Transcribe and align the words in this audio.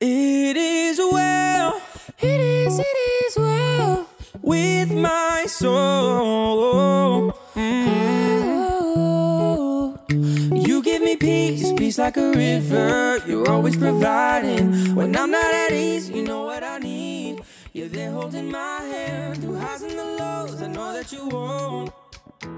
It 0.00 0.56
is 0.58 0.98
well, 0.98 1.80
It 2.20 2.38
is, 2.40 2.78
it 2.78 2.82
is 2.84 3.36
well. 3.38 4.06
with 4.42 4.92
my 4.92 5.46
soul. 5.48 7.32
Oh, 7.56 9.96
You 10.52 10.82
give 10.82 11.00
me 11.00 11.16
peace, 11.16 11.72
peace 11.72 11.96
like 11.98 12.18
a 12.18 12.30
river. 12.32 13.22
You're 13.26 13.48
always 13.50 13.76
providing. 13.78 14.94
When 14.94 15.16
I'm 15.16 15.30
not 15.30 15.54
at 15.54 15.72
ease, 15.72 16.10
you 16.10 16.22
know 16.24 16.42
what 16.44 16.62
I 16.62 16.76
need. 16.76 17.40
You're 17.72 17.88
there 17.88 18.10
holding 18.10 18.50
my 18.50 18.80
hand 18.82 19.40
through 19.40 19.56
highs 19.56 19.80
and 19.82 19.98
the 19.98 20.04
lows. 20.04 20.60
I 20.60 20.66
know 20.66 20.92
that 20.92 21.10
you 21.10 21.26
won't. 21.28 21.90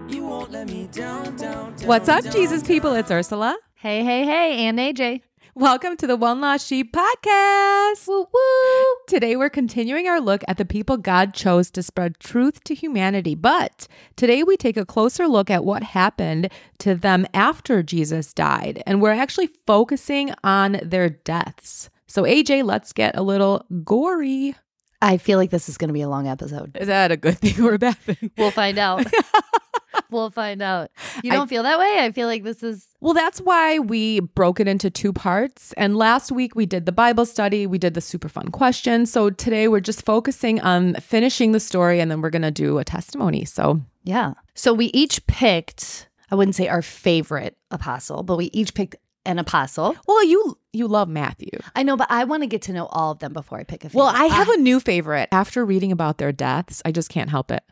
You 0.08 0.24
won't 0.24 0.50
let 0.50 0.66
me 0.66 0.88
down, 0.90 1.36
down, 1.36 1.76
down. 1.76 1.86
What's 1.86 2.08
up, 2.08 2.24
down, 2.24 2.32
Jesus 2.32 2.62
down. 2.62 2.68
people? 2.68 2.94
It's 2.94 3.12
Ursula. 3.12 3.56
Hey, 3.76 4.02
hey, 4.02 4.24
hey, 4.24 4.66
and 4.66 4.76
AJ. 4.78 5.20
Welcome 5.58 5.96
to 5.96 6.06
the 6.06 6.14
One 6.14 6.40
Lost 6.40 6.68
Sheep 6.68 6.94
podcast. 6.94 8.06
Woo 8.06 8.28
woo. 8.32 8.96
Today, 9.08 9.34
we're 9.34 9.50
continuing 9.50 10.06
our 10.06 10.20
look 10.20 10.44
at 10.46 10.56
the 10.56 10.64
people 10.64 10.96
God 10.96 11.34
chose 11.34 11.68
to 11.72 11.82
spread 11.82 12.20
truth 12.20 12.62
to 12.62 12.76
humanity. 12.76 13.34
But 13.34 13.88
today, 14.14 14.44
we 14.44 14.56
take 14.56 14.76
a 14.76 14.86
closer 14.86 15.26
look 15.26 15.50
at 15.50 15.64
what 15.64 15.82
happened 15.82 16.48
to 16.78 16.94
them 16.94 17.26
after 17.34 17.82
Jesus 17.82 18.32
died. 18.32 18.84
And 18.86 19.02
we're 19.02 19.10
actually 19.10 19.50
focusing 19.66 20.32
on 20.44 20.78
their 20.80 21.08
deaths. 21.08 21.90
So, 22.06 22.22
AJ, 22.22 22.62
let's 22.62 22.92
get 22.92 23.16
a 23.16 23.22
little 23.22 23.66
gory. 23.82 24.54
I 25.02 25.16
feel 25.16 25.38
like 25.38 25.50
this 25.50 25.68
is 25.68 25.76
going 25.76 25.88
to 25.88 25.94
be 25.94 26.02
a 26.02 26.08
long 26.08 26.28
episode. 26.28 26.76
Is 26.76 26.86
that 26.86 27.10
a 27.10 27.16
good 27.16 27.38
thing 27.38 27.60
or 27.64 27.74
a 27.74 27.78
bad 27.80 27.98
thing? 27.98 28.30
We'll 28.38 28.52
find 28.52 28.78
out. 28.78 29.06
we'll 30.10 30.30
find 30.30 30.62
out. 30.62 30.90
You 31.22 31.30
don't 31.30 31.48
feel 31.48 31.62
that 31.62 31.78
way? 31.78 31.98
I 32.00 32.12
feel 32.12 32.26
like 32.26 32.44
this 32.44 32.62
is. 32.62 32.88
Well, 33.00 33.14
that's 33.14 33.40
why 33.40 33.78
we 33.78 34.20
broke 34.20 34.60
it 34.60 34.68
into 34.68 34.90
two 34.90 35.12
parts. 35.12 35.72
And 35.74 35.96
last 35.96 36.32
week 36.32 36.54
we 36.54 36.66
did 36.66 36.86
the 36.86 36.92
Bible 36.92 37.26
study, 37.26 37.66
we 37.66 37.78
did 37.78 37.94
the 37.94 38.00
super 38.00 38.28
fun 38.28 38.48
question. 38.48 39.06
So 39.06 39.30
today 39.30 39.68
we're 39.68 39.80
just 39.80 40.04
focusing 40.04 40.60
on 40.60 40.94
finishing 40.94 41.52
the 41.52 41.60
story 41.60 42.00
and 42.00 42.10
then 42.10 42.20
we're 42.20 42.30
going 42.30 42.42
to 42.42 42.50
do 42.50 42.78
a 42.78 42.84
testimony. 42.84 43.44
So, 43.44 43.80
Yeah. 44.04 44.34
So 44.54 44.72
we 44.72 44.86
each 44.86 45.24
picked, 45.26 46.08
I 46.30 46.34
wouldn't 46.34 46.56
say 46.56 46.68
our 46.68 46.82
favorite 46.82 47.56
apostle, 47.70 48.22
but 48.22 48.36
we 48.36 48.46
each 48.46 48.74
picked 48.74 48.96
an 49.28 49.38
apostle. 49.38 49.94
well, 50.06 50.24
you 50.24 50.58
you 50.72 50.88
love 50.88 51.08
Matthew. 51.08 51.50
I 51.76 51.82
know, 51.82 51.96
but 51.96 52.10
I 52.10 52.24
want 52.24 52.42
to 52.42 52.46
get 52.46 52.62
to 52.62 52.72
know 52.72 52.86
all 52.86 53.12
of 53.12 53.18
them 53.18 53.32
before 53.32 53.58
I 53.58 53.64
pick 53.64 53.84
a 53.84 53.88
favorite. 53.88 53.98
Well, 53.98 54.12
I 54.14 54.24
have 54.24 54.48
ah. 54.48 54.54
a 54.54 54.56
new 54.56 54.80
favorite. 54.80 55.28
After 55.32 55.64
reading 55.64 55.92
about 55.92 56.18
their 56.18 56.32
deaths, 56.32 56.80
I 56.84 56.92
just 56.92 57.10
can't 57.10 57.28
help 57.28 57.50
it. 57.50 57.62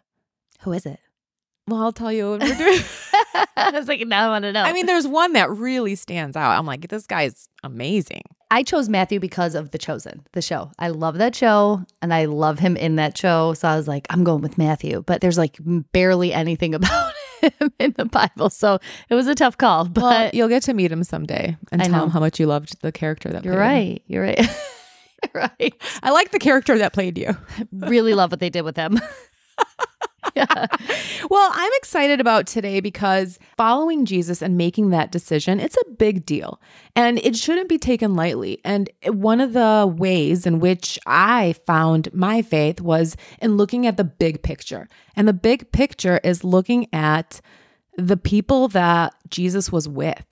Who 0.60 0.72
is 0.72 0.84
it? 0.86 1.00
Well, 1.68 1.82
I'll 1.82 1.92
tell 1.92 2.12
you 2.12 2.30
when 2.30 2.40
we're 2.40 2.54
doing. 2.54 2.78
I 3.56 3.70
was 3.72 3.88
like, 3.88 4.06
now 4.06 4.26
I 4.26 4.28
want 4.28 4.44
to 4.44 4.52
know. 4.52 4.62
I 4.62 4.72
mean, 4.72 4.86
there's 4.86 5.06
one 5.08 5.32
that 5.32 5.50
really 5.50 5.96
stands 5.96 6.36
out. 6.36 6.56
I'm 6.56 6.66
like, 6.66 6.88
this 6.88 7.06
guy's 7.06 7.48
amazing. 7.64 8.22
I 8.52 8.62
chose 8.62 8.88
Matthew 8.88 9.18
because 9.18 9.56
of 9.56 9.72
The 9.72 9.78
Chosen, 9.78 10.24
the 10.32 10.40
show. 10.42 10.70
I 10.78 10.88
love 10.88 11.18
that 11.18 11.34
show 11.34 11.84
and 12.00 12.14
I 12.14 12.26
love 12.26 12.60
him 12.60 12.76
in 12.76 12.94
that 12.96 13.18
show. 13.18 13.54
So 13.54 13.66
I 13.66 13.76
was 13.76 13.88
like, 13.88 14.06
I'm 14.10 14.22
going 14.22 14.42
with 14.42 14.56
Matthew, 14.56 15.02
but 15.04 15.20
there's 15.20 15.36
like 15.38 15.56
barely 15.92 16.32
anything 16.32 16.72
about 16.76 17.12
him 17.42 17.72
in 17.80 17.94
the 17.96 18.04
Bible. 18.04 18.50
So 18.50 18.78
it 19.08 19.14
was 19.16 19.26
a 19.26 19.34
tough 19.34 19.58
call, 19.58 19.86
but 19.86 20.00
But 20.00 20.34
you'll 20.34 20.48
get 20.48 20.62
to 20.64 20.74
meet 20.74 20.92
him 20.92 21.02
someday 21.02 21.56
and 21.72 21.82
I 21.82 21.86
tell 21.86 21.96
know. 21.98 22.04
him 22.04 22.10
how 22.10 22.20
much 22.20 22.38
you 22.38 22.46
loved 22.46 22.80
the 22.82 22.92
character 22.92 23.30
that 23.30 23.44
you're 23.44 23.54
played 23.54 23.62
him. 23.64 23.88
right. 23.90 24.02
You're 24.06 24.22
right. 24.22 24.38
You're 25.34 25.48
right. 25.58 25.74
I 26.04 26.10
like 26.10 26.30
the 26.30 26.38
character 26.38 26.78
that 26.78 26.92
played 26.92 27.16
you. 27.18 27.36
Really 27.72 28.12
love 28.14 28.30
what 28.30 28.38
they 28.38 28.50
did 28.50 28.62
with 28.62 28.76
him. 28.76 29.00
yeah. 30.46 30.66
Well, 31.30 31.50
I'm 31.54 31.72
excited 31.76 32.20
about 32.20 32.46
today 32.46 32.80
because 32.80 33.38
following 33.56 34.04
Jesus 34.04 34.42
and 34.42 34.58
making 34.58 34.90
that 34.90 35.10
decision, 35.10 35.58
it's 35.60 35.78
a 35.78 35.90
big 35.92 36.26
deal 36.26 36.60
and 36.94 37.18
it 37.20 37.36
shouldn't 37.36 37.70
be 37.70 37.78
taken 37.78 38.14
lightly. 38.14 38.60
And 38.62 38.90
one 39.06 39.40
of 39.40 39.54
the 39.54 39.90
ways 39.96 40.44
in 40.44 40.60
which 40.60 40.98
I 41.06 41.54
found 41.64 42.12
my 42.12 42.42
faith 42.42 42.82
was 42.82 43.16
in 43.40 43.56
looking 43.56 43.86
at 43.86 43.96
the 43.96 44.04
big 44.04 44.42
picture. 44.42 44.88
And 45.16 45.26
the 45.26 45.32
big 45.32 45.72
picture 45.72 46.20
is 46.22 46.44
looking 46.44 46.86
at 46.92 47.40
the 47.96 48.18
people 48.18 48.68
that 48.68 49.14
Jesus 49.30 49.72
was 49.72 49.88
with 49.88 50.22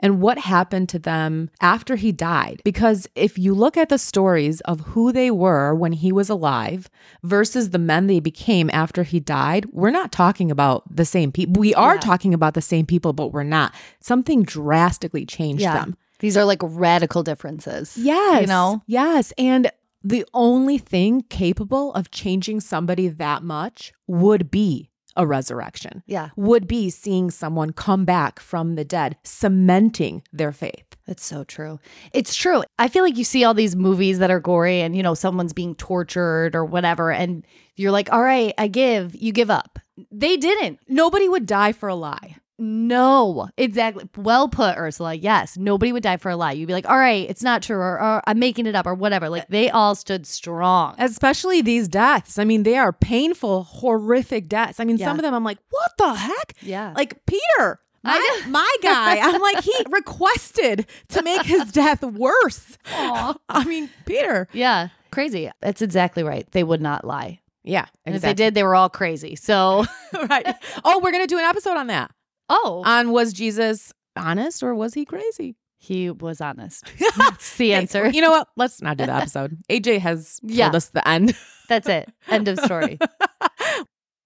and 0.00 0.20
what 0.20 0.38
happened 0.38 0.88
to 0.90 0.98
them 0.98 1.50
after 1.60 1.96
he 1.96 2.10
died. 2.12 2.60
Because 2.64 3.06
if 3.14 3.38
you 3.38 3.54
look 3.54 3.76
at 3.76 3.88
the 3.88 3.98
stories 3.98 4.60
of 4.62 4.80
who 4.80 5.12
they 5.12 5.30
were 5.30 5.74
when 5.74 5.92
he 5.92 6.10
was 6.10 6.28
alive 6.28 6.90
versus 7.22 7.70
the 7.70 7.78
men 7.78 8.06
they 8.06 8.20
became 8.20 8.68
after 8.72 9.02
he 9.04 9.20
died, 9.20 9.66
we're 9.72 9.90
not 9.90 10.10
talking 10.12 10.50
about 10.50 10.84
the 10.94 11.04
same 11.04 11.30
people. 11.32 11.60
We 11.60 11.74
are 11.74 11.94
Yeah. 11.94 12.00
talking 12.00 12.34
about 12.34 12.54
the 12.54 12.62
same 12.62 12.86
people, 12.86 13.12
but 13.12 13.32
we're 13.32 13.42
not. 13.44 13.74
Something 14.00 14.42
drastically 14.42 15.24
changed 15.26 15.62
Yeah. 15.62 15.74
them. 15.74 15.96
These 16.18 16.36
are 16.36 16.44
like 16.44 16.60
radical 16.62 17.22
differences. 17.22 17.96
Yes. 17.96 18.42
You 18.42 18.46
know? 18.46 18.82
Yes. 18.86 19.32
And 19.38 19.70
the 20.02 20.24
only 20.34 20.78
thing 20.78 21.22
capable 21.28 21.92
of 21.94 22.10
changing 22.10 22.60
somebody 22.60 23.08
that 23.08 23.42
much 23.42 23.92
would 24.06 24.50
be 24.50 24.89
a 25.20 25.26
resurrection 25.26 26.02
Yeah. 26.06 26.30
would 26.36 26.66
be 26.66 26.88
seeing 26.88 27.30
someone 27.30 27.72
come 27.72 28.04
back 28.06 28.40
from 28.40 28.74
the 28.74 28.84
dead, 28.84 29.16
cementing 29.22 30.22
their 30.32 30.50
faith. 30.52 30.96
It's 31.06 31.24
so 31.24 31.44
true. 31.44 31.78
It's 32.14 32.34
true. 32.34 32.62
I 32.78 32.88
feel 32.88 33.02
like 33.04 33.16
you 33.18 33.24
see 33.24 33.44
all 33.44 33.52
these 33.52 33.76
movies 33.76 34.18
that 34.20 34.30
are 34.30 34.40
gory 34.40 34.80
and, 34.80 34.96
you 34.96 35.02
know, 35.02 35.14
someone's 35.14 35.52
being 35.52 35.74
tortured 35.74 36.54
or 36.56 36.64
whatever. 36.64 37.10
And 37.12 37.44
you're 37.76 37.90
like, 37.90 38.10
all 38.12 38.22
right, 38.22 38.54
I 38.56 38.68
give, 38.68 39.14
you 39.14 39.32
give 39.32 39.50
up. 39.50 39.78
They 40.10 40.36
didn't. 40.38 40.78
Nobody 40.88 41.28
would 41.28 41.44
die 41.46 41.72
for 41.72 41.88
a 41.88 41.94
lie. 41.94 42.36
No, 42.60 43.48
exactly. 43.56 44.08
Well 44.16 44.48
put, 44.48 44.76
Ursula. 44.76 45.14
Yes, 45.14 45.56
nobody 45.56 45.92
would 45.92 46.02
die 46.02 46.18
for 46.18 46.30
a 46.30 46.36
lie. 46.36 46.52
You'd 46.52 46.66
be 46.66 46.72
like, 46.74 46.88
all 46.88 46.98
right, 46.98 47.28
it's 47.28 47.42
not 47.42 47.62
true, 47.62 47.76
or, 47.78 48.00
or 48.00 48.22
I'm 48.26 48.38
making 48.38 48.66
it 48.66 48.74
up, 48.76 48.86
or 48.86 48.94
whatever. 48.94 49.28
Like 49.28 49.48
they 49.48 49.70
all 49.70 49.94
stood 49.94 50.26
strong. 50.26 50.94
Especially 50.98 51.62
these 51.62 51.88
deaths. 51.88 52.38
I 52.38 52.44
mean, 52.44 52.62
they 52.62 52.76
are 52.76 52.92
painful, 52.92 53.64
horrific 53.64 54.48
deaths. 54.48 54.78
I 54.78 54.84
mean, 54.84 54.98
Yeah. 54.98 55.06
some 55.06 55.16
of 55.18 55.22
them 55.22 55.34
I'm 55.34 55.44
like, 55.44 55.58
what 55.70 55.90
the 55.98 56.14
heck? 56.14 56.54
Yeah. 56.60 56.92
Like 56.94 57.24
Peter, 57.26 57.80
my, 58.04 58.40
my 58.48 58.76
guy. 58.82 59.18
I'm 59.18 59.40
like, 59.40 59.62
he 59.64 59.74
requested 59.90 60.86
to 61.08 61.22
make 61.22 61.42
his 61.42 61.72
death 61.72 62.02
worse. 62.02 62.78
Aww. 62.86 63.36
I 63.48 63.64
mean, 63.64 63.88
Peter. 64.06 64.48
yeah, 64.52 64.88
crazy. 65.10 65.50
That's 65.60 65.82
exactly 65.82 66.22
right. 66.22 66.50
They 66.52 66.62
would 66.64 66.80
not 66.80 67.04
lie. 67.06 67.40
Yeah. 67.62 67.86
And 68.06 68.14
if 68.14 68.22
they 68.22 68.32
did, 68.34 68.54
they 68.54 68.62
were 68.62 68.74
all 68.74 68.88
crazy. 68.88 69.36
So, 69.36 69.84
right. 70.30 70.54
Oh, 70.84 70.98
we're 71.02 71.12
going 71.12 71.22
to 71.22 71.26
do 71.26 71.38
an 71.38 71.44
episode 71.44 71.76
on 71.76 71.88
that. 71.88 72.10
Oh, 72.50 72.82
On 72.84 73.12
was 73.12 73.32
Jesus 73.32 73.92
honest 74.16 74.62
or 74.62 74.74
was 74.74 74.92
he 74.92 75.06
crazy? 75.06 75.56
he 75.82 76.10
was 76.10 76.42
honest. 76.42 76.84
That's 77.16 77.56
the 77.56 77.72
answer. 77.72 78.10
You 78.10 78.20
know 78.20 78.30
what? 78.30 78.48
Let's 78.54 78.82
not 78.82 78.98
do 78.98 79.06
the 79.06 79.14
episode. 79.14 79.56
AJ 79.70 80.00
has 80.00 80.38
told 80.40 80.52
Yeah. 80.52 80.68
us 80.68 80.88
the 80.90 81.06
end. 81.08 81.34
That's 81.70 81.88
it. 81.88 82.10
End 82.28 82.48
of 82.48 82.58
story. 82.60 82.98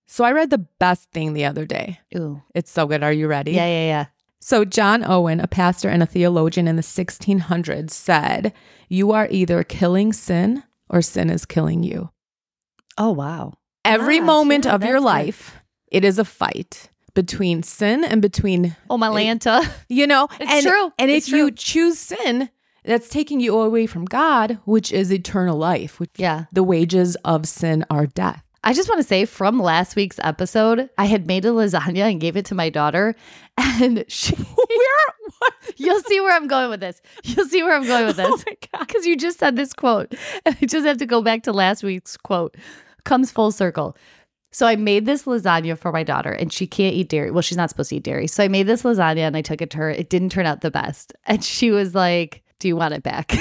So 0.06 0.22
I 0.22 0.30
read 0.32 0.50
the 0.50 0.58
best 0.78 1.10
thing 1.10 1.32
the 1.32 1.44
other 1.44 1.64
day. 1.66 1.98
Ooh. 2.16 2.40
It's 2.54 2.70
so 2.70 2.86
good. 2.86 3.02
Are 3.02 3.12
you 3.12 3.26
ready? 3.26 3.50
Yeah, 3.52 3.66
yeah, 3.66 3.86
yeah. 3.86 4.06
So 4.41 4.64
John 4.64 5.02
Owen, 5.02 5.41
a 5.41 5.48
pastor 5.48 5.88
and 5.88 6.02
a 6.04 6.06
theologian 6.06 6.68
in 6.68 6.76
the 6.76 6.82
1600s, 6.82 7.91
said, 7.91 8.52
"You 8.88 9.10
are 9.10 9.26
either 9.30 9.64
killing 9.64 10.12
sin 10.12 10.62
or 10.88 11.02
sin 11.02 11.30
is 11.30 11.44
killing 11.44 11.82
you." 11.82 12.10
Oh, 12.96 13.10
wow. 13.10 13.54
Every 13.84 14.18
Gosh, 14.18 14.26
moment 14.26 14.64
yeah, 14.66 14.74
of 14.76 14.82
your 14.84 15.00
that's 15.00 15.02
good. 15.02 15.04
life, 15.06 15.56
it 15.91 16.04
is 16.04 16.18
a 16.20 16.24
fight 16.24 16.91
between 17.14 17.62
sin 17.62 18.04
and 18.04 18.20
between 18.20 18.76
Oh, 18.91 18.98
my 18.98 19.08
Lanta. 19.08 19.66
you 19.88 20.06
know 20.06 20.28
It's 20.41 20.52
and, 20.52 20.66
true. 20.66 20.92
and 20.98 21.10
It's 21.10 21.28
if 21.28 21.34
you 21.34 21.50
choose 21.50 21.98
sin 21.98 22.50
that's 22.84 23.08
taking 23.08 23.41
you 23.41 23.58
away 23.58 23.86
from 23.86 24.04
god 24.04 24.58
which 24.64 24.92
is 24.92 25.12
eternal 25.12 25.56
life 25.56 25.98
which 25.98 26.10
Yeah. 26.16 26.44
the 26.53 26.62
wages 26.62 27.16
of 27.24 27.47
sin 27.47 27.84
are 27.91 28.06
death 28.06 28.42
I 28.66 28.72
just 28.72 28.88
want 28.88 28.98
to 29.03 29.06
say 29.06 29.26
from 29.26 29.58
last 29.58 29.94
week's 29.94 30.19
episode, 30.22 30.88
I 30.97 31.04
had 31.04 31.26
made 31.26 31.44
a 31.44 31.48
lasagna 31.48 32.10
and 32.10 32.19
gave 32.19 32.34
it 32.34 32.47
to 32.47 32.54
my 32.54 32.70
daughter. 32.70 33.14
And 33.58 34.06
she, 34.08 34.34
where 34.36 35.04
what 35.38 35.53
you'll 35.76 36.00
see 36.00 36.19
where 36.19 36.34
I'm 36.34 36.47
going 36.48 36.70
with 36.70 36.80
this. 36.80 37.03
You'll 37.24 37.44
see 37.44 37.62
where 37.62 37.74
I'm 37.76 37.84
going 37.86 38.06
with 38.06 38.19
oh 38.19 38.22
this. 38.38 38.47
my 38.47 38.56
god 38.72 38.86
Because 38.86 39.04
you 39.04 39.19
just 39.19 39.38
said 39.38 39.56
this 39.56 39.74
quote. 39.74 40.14
And 40.47 40.56
I 40.62 40.65
just 40.65 40.86
have 40.86 40.97
to 40.97 41.04
go 41.04 41.21
back 41.21 41.42
to 41.42 41.53
last 41.53 41.83
week's 41.83 42.16
quote. 42.16 42.56
Comes 43.04 43.30
full 43.30 43.53
circle. 43.53 43.98
So 44.54 44.68
I 44.68 44.77
made 44.77 45.04
this 45.04 45.24
lasagna 45.24 45.77
for 45.77 45.91
my 45.91 46.04
daughter 46.04 46.30
and 46.30 46.53
she 46.53 46.68
can't 46.68 46.95
eat 46.95 47.09
dairy. 47.09 47.33
Well, 47.33 47.42
she's 47.42 47.56
not 47.56 47.71
supposed 47.71 47.91
to 47.91 47.97
eat 47.97 48.04
dairy. 48.04 48.28
So 48.28 48.45
I 48.45 48.47
made 48.47 48.68
this 48.68 48.84
lasagna 48.84 49.27
and 49.27 49.36
I 49.36 49.42
took 49.42 49.60
it 49.60 49.68
to 49.71 49.78
her. 49.78 49.91
It 49.91 50.09
didn't 50.09 50.28
turn 50.28 50.47
out 50.47 50.60
the 50.60 50.71
best. 50.71 51.12
And 51.27 51.42
she 51.42 51.72
was 51.72 51.92
like, 51.92 52.45
Do 52.60 52.68
you 52.68 52.77
want 52.77 52.95
it 52.95 53.03
back? 53.03 53.34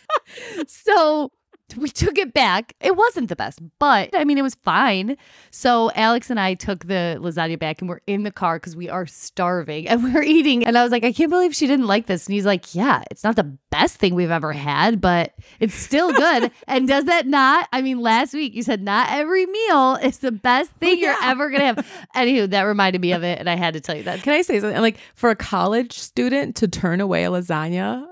so 0.66 1.30
we 1.76 1.88
took 1.88 2.16
it 2.16 2.32
back. 2.32 2.74
It 2.80 2.96
wasn't 2.96 3.28
the 3.28 3.36
best, 3.36 3.60
but 3.78 4.10
I 4.14 4.24
mean, 4.24 4.38
it 4.38 4.42
was 4.42 4.54
fine. 4.54 5.16
So 5.50 5.90
Alex 5.94 6.30
and 6.30 6.40
I 6.40 6.54
took 6.54 6.86
the 6.86 7.18
lasagna 7.20 7.58
back 7.58 7.80
and 7.80 7.88
we're 7.88 8.00
in 8.06 8.22
the 8.22 8.30
car 8.30 8.56
because 8.56 8.74
we 8.74 8.88
are 8.88 9.06
starving 9.06 9.86
and 9.86 10.02
we're 10.14 10.22
eating. 10.22 10.66
And 10.66 10.78
I 10.78 10.82
was 10.82 10.92
like, 10.92 11.04
I 11.04 11.12
can't 11.12 11.30
believe 11.30 11.54
she 11.54 11.66
didn't 11.66 11.86
like 11.86 12.06
this. 12.06 12.26
And 12.26 12.34
he's 12.34 12.46
like, 12.46 12.74
Yeah, 12.74 13.02
it's 13.10 13.22
not 13.22 13.36
the 13.36 13.56
best 13.70 13.96
thing 13.96 14.14
we've 14.14 14.30
ever 14.30 14.52
had, 14.52 15.00
but 15.00 15.34
it's 15.60 15.74
still 15.74 16.12
good. 16.12 16.50
and 16.66 16.88
does 16.88 17.04
that 17.04 17.26
not? 17.26 17.68
I 17.72 17.82
mean, 17.82 18.00
last 18.00 18.32
week 18.32 18.54
you 18.54 18.62
said 18.62 18.82
not 18.82 19.08
every 19.10 19.44
meal 19.44 19.96
is 19.96 20.18
the 20.18 20.32
best 20.32 20.70
thing 20.72 20.98
you're 20.98 21.16
ever 21.22 21.50
going 21.50 21.60
to 21.60 21.66
have. 21.66 22.06
Anywho, 22.16 22.48
that 22.50 22.62
reminded 22.62 23.00
me 23.00 23.12
of 23.12 23.22
it. 23.22 23.38
And 23.38 23.48
I 23.48 23.56
had 23.56 23.74
to 23.74 23.80
tell 23.80 23.96
you 23.96 24.04
that. 24.04 24.22
can 24.22 24.32
i 24.32 24.42
say 24.42 24.60
something 24.60 24.80
like 24.80 24.98
for 25.14 25.30
a 25.30 25.36
college 25.36 25.98
student 25.98 26.56
to 26.56 26.68
turn 26.68 27.00
away 27.00 27.24
a 27.24 27.30
lasagna 27.30 28.06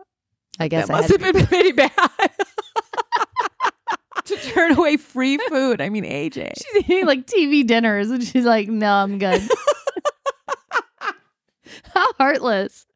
I 0.58 0.68
guess 0.68 0.88
that 0.88 0.94
I 0.94 1.00
must 1.00 1.10
have 1.10 1.32
been 1.32 1.46
pretty 1.46 1.72
bad 1.72 1.90
turn 4.26 4.72
away 4.72 4.96
free 4.96 5.38
food. 5.48 5.80
I 5.80 5.88
mean, 5.88 6.04
AJ. 6.04 6.52
She's 6.72 6.84
eating 6.84 7.06
like 7.06 7.26
TV 7.26 7.66
dinners 7.66 8.10
and 8.10 8.22
she's 8.22 8.44
like, 8.44 8.68
no, 8.68 8.92
I'm 8.92 9.18
good. 9.18 9.42
How 11.94 12.12
heartless. 12.14 12.86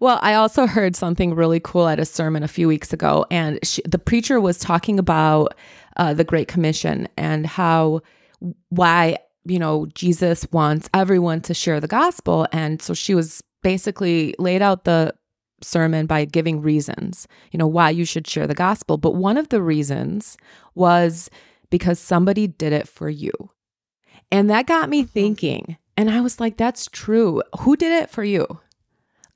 Well, 0.00 0.18
I 0.22 0.34
also 0.34 0.66
heard 0.66 0.96
something 0.96 1.34
really 1.34 1.60
cool 1.60 1.88
at 1.88 2.00
a 2.00 2.04
sermon 2.04 2.42
a 2.42 2.48
few 2.48 2.68
weeks 2.68 2.92
ago, 2.92 3.24
and 3.30 3.58
she, 3.62 3.80
the 3.86 3.98
preacher 3.98 4.40
was 4.40 4.58
talking 4.58 4.98
about 4.98 5.54
uh, 5.96 6.12
the 6.12 6.24
Great 6.24 6.48
Commission 6.48 7.08
and 7.16 7.46
how 7.46 8.00
why 8.68 9.16
you 9.44 9.58
know 9.58 9.86
Jesus 9.94 10.46
wants 10.50 10.90
everyone 10.92 11.40
to 11.42 11.54
share 11.54 11.80
the 11.80 11.88
gospel, 11.88 12.46
and 12.52 12.82
so 12.82 12.94
she 12.94 13.14
was 13.14 13.42
basically 13.62 14.34
laid 14.38 14.60
out 14.60 14.84
the 14.84 15.14
sermon 15.64 16.06
by 16.06 16.24
giving 16.24 16.60
reasons, 16.60 17.26
you 17.50 17.58
know, 17.58 17.66
why 17.66 17.90
you 17.90 18.04
should 18.04 18.26
share 18.26 18.46
the 18.46 18.54
gospel. 18.54 18.96
But 18.96 19.14
one 19.14 19.36
of 19.36 19.48
the 19.48 19.62
reasons 19.62 20.36
was 20.74 21.30
because 21.70 21.98
somebody 21.98 22.46
did 22.46 22.72
it 22.72 22.88
for 22.88 23.08
you. 23.08 23.32
And 24.30 24.48
that 24.50 24.66
got 24.66 24.88
me 24.88 25.00
uh-huh. 25.00 25.10
thinking. 25.12 25.76
And 25.96 26.10
I 26.10 26.20
was 26.20 26.40
like, 26.40 26.56
that's 26.56 26.86
true. 26.86 27.42
Who 27.60 27.76
did 27.76 27.92
it 27.92 28.10
for 28.10 28.24
you? 28.24 28.46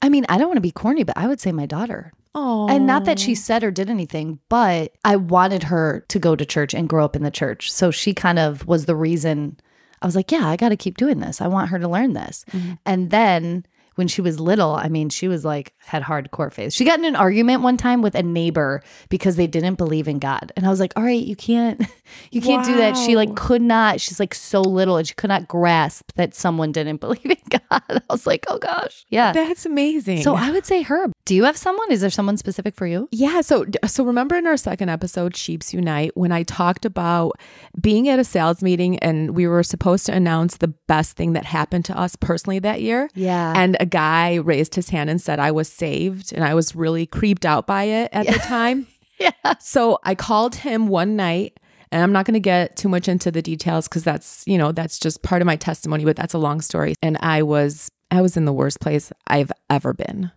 I 0.02 0.08
mean, 0.08 0.26
I 0.28 0.38
don't 0.38 0.48
want 0.48 0.56
to 0.56 0.62
be 0.62 0.70
corny, 0.70 1.04
but 1.04 1.16
I 1.16 1.26
would 1.26 1.40
say 1.40 1.52
my 1.52 1.66
daughter. 1.66 2.12
Oh, 2.34 2.69
And 2.69 2.86
not 2.86 3.04
that 3.06 3.19
she 3.19 3.34
said 3.34 3.64
or 3.64 3.70
did 3.70 3.90
anything, 3.90 4.38
but 4.48 4.92
I 5.04 5.16
wanted 5.16 5.64
her 5.64 6.04
to 6.08 6.19
go 6.19 6.36
to 6.36 6.44
church 6.44 6.74
and 6.74 6.88
grow 6.88 7.04
up 7.04 7.16
in 7.16 7.22
the 7.22 7.31
church. 7.31 7.72
So 7.72 7.90
she 7.90 8.14
kind 8.14 8.38
of 8.38 8.66
was 8.66 8.86
the 8.86 8.94
reason 8.94 9.58
I 10.00 10.06
was 10.06 10.14
like, 10.14 10.31
yeah, 10.31 10.48
I 10.48 10.56
got 10.56 10.69
to 10.69 10.76
keep 10.76 10.96
doing 10.96 11.20
this. 11.20 11.40
I 11.40 11.48
want 11.48 11.70
her 11.70 11.78
to 11.78 11.88
learn 11.88 12.12
this. 12.12 12.44
Mm-hmm. 12.52 12.72
And 12.86 13.10
then 13.10 13.66
when 13.98 14.06
she 14.06 14.20
was 14.20 14.38
little, 14.38 14.76
I 14.76 14.88
mean, 14.88 15.08
she 15.08 15.26
was 15.26 15.44
like, 15.44 15.74
had 15.78 16.04
hardcore 16.04 16.52
faith. 16.52 16.72
She 16.72 16.84
got 16.84 17.00
in 17.00 17.04
an 17.04 17.16
argument 17.16 17.62
one 17.62 17.76
time 17.76 18.00
with 18.00 18.14
a 18.14 18.22
neighbor 18.22 18.80
because 19.08 19.34
they 19.34 19.48
didn't 19.48 19.74
believe 19.74 20.06
in 20.06 20.20
God. 20.20 20.52
And 20.56 20.64
I 20.64 20.70
was 20.70 20.78
like, 20.78 20.92
all 20.94 21.02
right, 21.02 21.20
you 21.20 21.34
can't, 21.34 21.84
you 22.30 22.40
can't 22.40 22.64
do 22.64 22.76
that. 22.76 22.96
She 22.96 23.16
like 23.16 23.34
could 23.34 23.60
not, 23.60 24.00
she's 24.00 24.20
like 24.20 24.36
so 24.36 24.60
little 24.60 24.98
and 24.98 25.08
she 25.08 25.14
could 25.14 25.26
not 25.26 25.48
grasp 25.48 26.12
that 26.14 26.32
someone 26.32 26.70
didn't 26.70 26.96
believe 27.00 27.24
in 27.24 27.36
God. 27.50 27.82
I 27.88 28.00
was 28.08 28.24
like, 28.24 28.44
oh 28.46 28.58
gosh. 28.58 29.04
Yeah. 29.08 29.32
That's 29.32 29.66
amazing. 29.66 30.22
So 30.22 30.36
I 30.36 30.52
would 30.52 30.64
say 30.64 30.82
her. 30.82 31.10
Do 31.28 31.34
you 31.34 31.44
have 31.44 31.58
someone? 31.58 31.92
Is 31.92 32.00
there 32.00 32.08
someone 32.08 32.38
specific 32.38 32.75
for 32.75 32.86
you? 32.86 33.06
Yeah, 33.12 33.42
so 33.42 33.66
so 33.86 34.02
remember 34.02 34.34
in 34.36 34.46
our 34.46 34.56
second 34.56 34.88
episode 34.88 35.36
Sheeps 35.36 35.75
Unite 35.75 36.16
when 36.16 36.32
I 36.32 36.42
talked 36.42 36.86
about 36.86 37.32
being 37.78 38.08
at 38.08 38.19
a 38.19 38.25
sales 38.25 38.62
meeting 38.62 38.98
and 39.00 39.36
we 39.36 39.46
were 39.46 39.62
supposed 39.62 40.06
to 40.06 40.14
announce 40.14 40.56
the 40.56 40.69
best 40.69 41.19
thing 41.19 41.34
that 41.34 41.44
happened 41.44 41.84
to 41.84 41.98
us 41.98 42.16
personally 42.16 42.60
that 42.60 42.80
year. 42.80 43.10
Yeah. 43.14 43.52
And 43.54 43.76
a 43.78 43.84
guy 43.84 44.36
raised 44.36 44.75
his 44.75 44.88
hand 44.88 45.10
and 45.10 45.20
said 45.20 45.38
I 45.38 45.50
was 45.50 45.70
saved 45.70 46.32
and 46.32 46.42
I 46.42 46.54
was 46.54 46.75
really 46.75 47.04
creeped 47.04 47.44
out 47.44 47.66
by 47.66 47.82
it 47.82 48.08
at 48.14 48.26
the 48.26 48.38
time. 48.38 48.86
Yeah. 49.20 49.32
So 49.60 49.98
I 50.04 50.14
called 50.14 50.54
him 50.54 50.88
one 50.88 51.14
night 51.14 51.60
and 51.92 52.02
I'm 52.02 52.12
not 52.12 52.24
going 52.24 52.34
to 52.34 52.40
get 52.40 52.74
too 52.76 52.88
much 52.88 53.06
into 53.06 53.31
the 53.31 53.42
details 53.42 53.86
cuz 53.86 54.02
that's, 54.02 54.44
you 54.46 54.56
know, 54.56 54.72
that's 54.72 54.98
just 54.98 55.22
part 55.22 55.42
of 55.42 55.46
my 55.46 55.56
testimony, 55.56 56.06
but 56.06 56.16
that's 56.16 56.32
a 56.32 56.38
long 56.38 56.62
story. 56.62 56.94
And 57.02 57.19
I 57.20 57.42
was 57.42 57.90
I 58.10 58.22
was 58.22 58.38
in 58.38 58.46
the 58.46 58.52
worst 58.54 58.81
place 58.81 59.12
I've 59.26 59.52
ever 59.69 59.92
been 59.92 60.31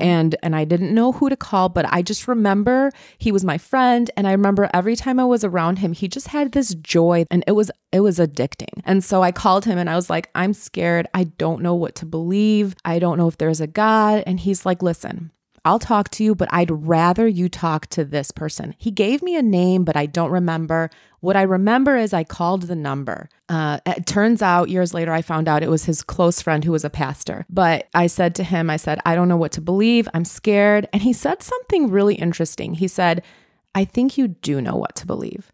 and 0.00 0.36
and 0.42 0.56
I 0.56 0.64
didn't 0.64 0.94
know 0.94 1.12
who 1.12 1.28
to 1.28 1.36
call 1.36 1.68
but 1.68 1.86
I 1.92 2.02
just 2.02 2.28
remember 2.28 2.90
he 3.18 3.32
was 3.32 3.44
my 3.44 3.58
friend 3.58 4.10
and 4.16 4.26
I 4.26 4.32
remember 4.32 4.70
every 4.72 4.96
time 4.96 5.20
I 5.20 5.24
was 5.24 5.44
around 5.44 5.78
him 5.78 5.92
he 5.92 6.08
just 6.08 6.28
had 6.28 6.52
this 6.52 6.74
joy 6.74 7.24
and 7.30 7.44
it 7.46 7.52
was 7.52 7.70
it 7.92 8.00
was 8.00 8.18
addicting. 8.18 8.82
And 8.84 9.02
so 9.02 9.22
I 9.22 9.32
called 9.32 9.64
him 9.64 9.78
and 9.78 9.88
I 9.88 9.96
was 9.96 10.10
like 10.10 10.30
I'm 10.34 10.52
scared. 10.52 11.06
I 11.14 11.24
don't 11.24 11.62
know 11.62 11.74
what 11.74 11.94
to 11.96 12.06
believe. 12.06 12.74
I 12.84 12.98
don't 12.98 13.18
know 13.18 13.28
if 13.28 13.38
there's 13.38 13.60
a 13.60 13.66
god 13.66 14.24
and 14.26 14.40
he's 14.40 14.66
like 14.66 14.82
listen 14.82 15.30
I'll 15.66 15.80
talk 15.80 16.10
to 16.10 16.22
you, 16.22 16.36
but 16.36 16.48
I'd 16.52 16.70
rather 16.70 17.26
you 17.26 17.48
talk 17.48 17.88
to 17.88 18.04
this 18.04 18.30
person. 18.30 18.76
He 18.78 18.92
gave 18.92 19.20
me 19.20 19.34
a 19.34 19.42
name, 19.42 19.82
but 19.82 19.96
I 19.96 20.06
don't 20.06 20.30
remember. 20.30 20.90
What 21.18 21.34
I 21.34 21.42
remember 21.42 21.96
is 21.96 22.12
I 22.12 22.22
called 22.22 22.62
the 22.62 22.76
number. 22.76 23.28
Uh, 23.48 23.80
it 23.84 24.06
turns 24.06 24.42
out 24.42 24.68
years 24.68 24.94
later, 24.94 25.12
I 25.12 25.22
found 25.22 25.48
out 25.48 25.64
it 25.64 25.68
was 25.68 25.84
his 25.84 26.04
close 26.04 26.40
friend 26.40 26.62
who 26.62 26.70
was 26.70 26.84
a 26.84 26.90
pastor. 26.90 27.44
But 27.50 27.88
I 27.94 28.06
said 28.06 28.36
to 28.36 28.44
him, 28.44 28.70
I 28.70 28.76
said, 28.76 29.00
I 29.04 29.16
don't 29.16 29.28
know 29.28 29.36
what 29.36 29.50
to 29.52 29.60
believe. 29.60 30.08
I'm 30.14 30.24
scared. 30.24 30.88
And 30.92 31.02
he 31.02 31.12
said 31.12 31.42
something 31.42 31.90
really 31.90 32.14
interesting. 32.14 32.74
He 32.74 32.86
said, 32.86 33.24
I 33.74 33.84
think 33.84 34.16
you 34.16 34.28
do 34.28 34.60
know 34.60 34.76
what 34.76 34.94
to 34.96 35.06
believe. 35.06 35.50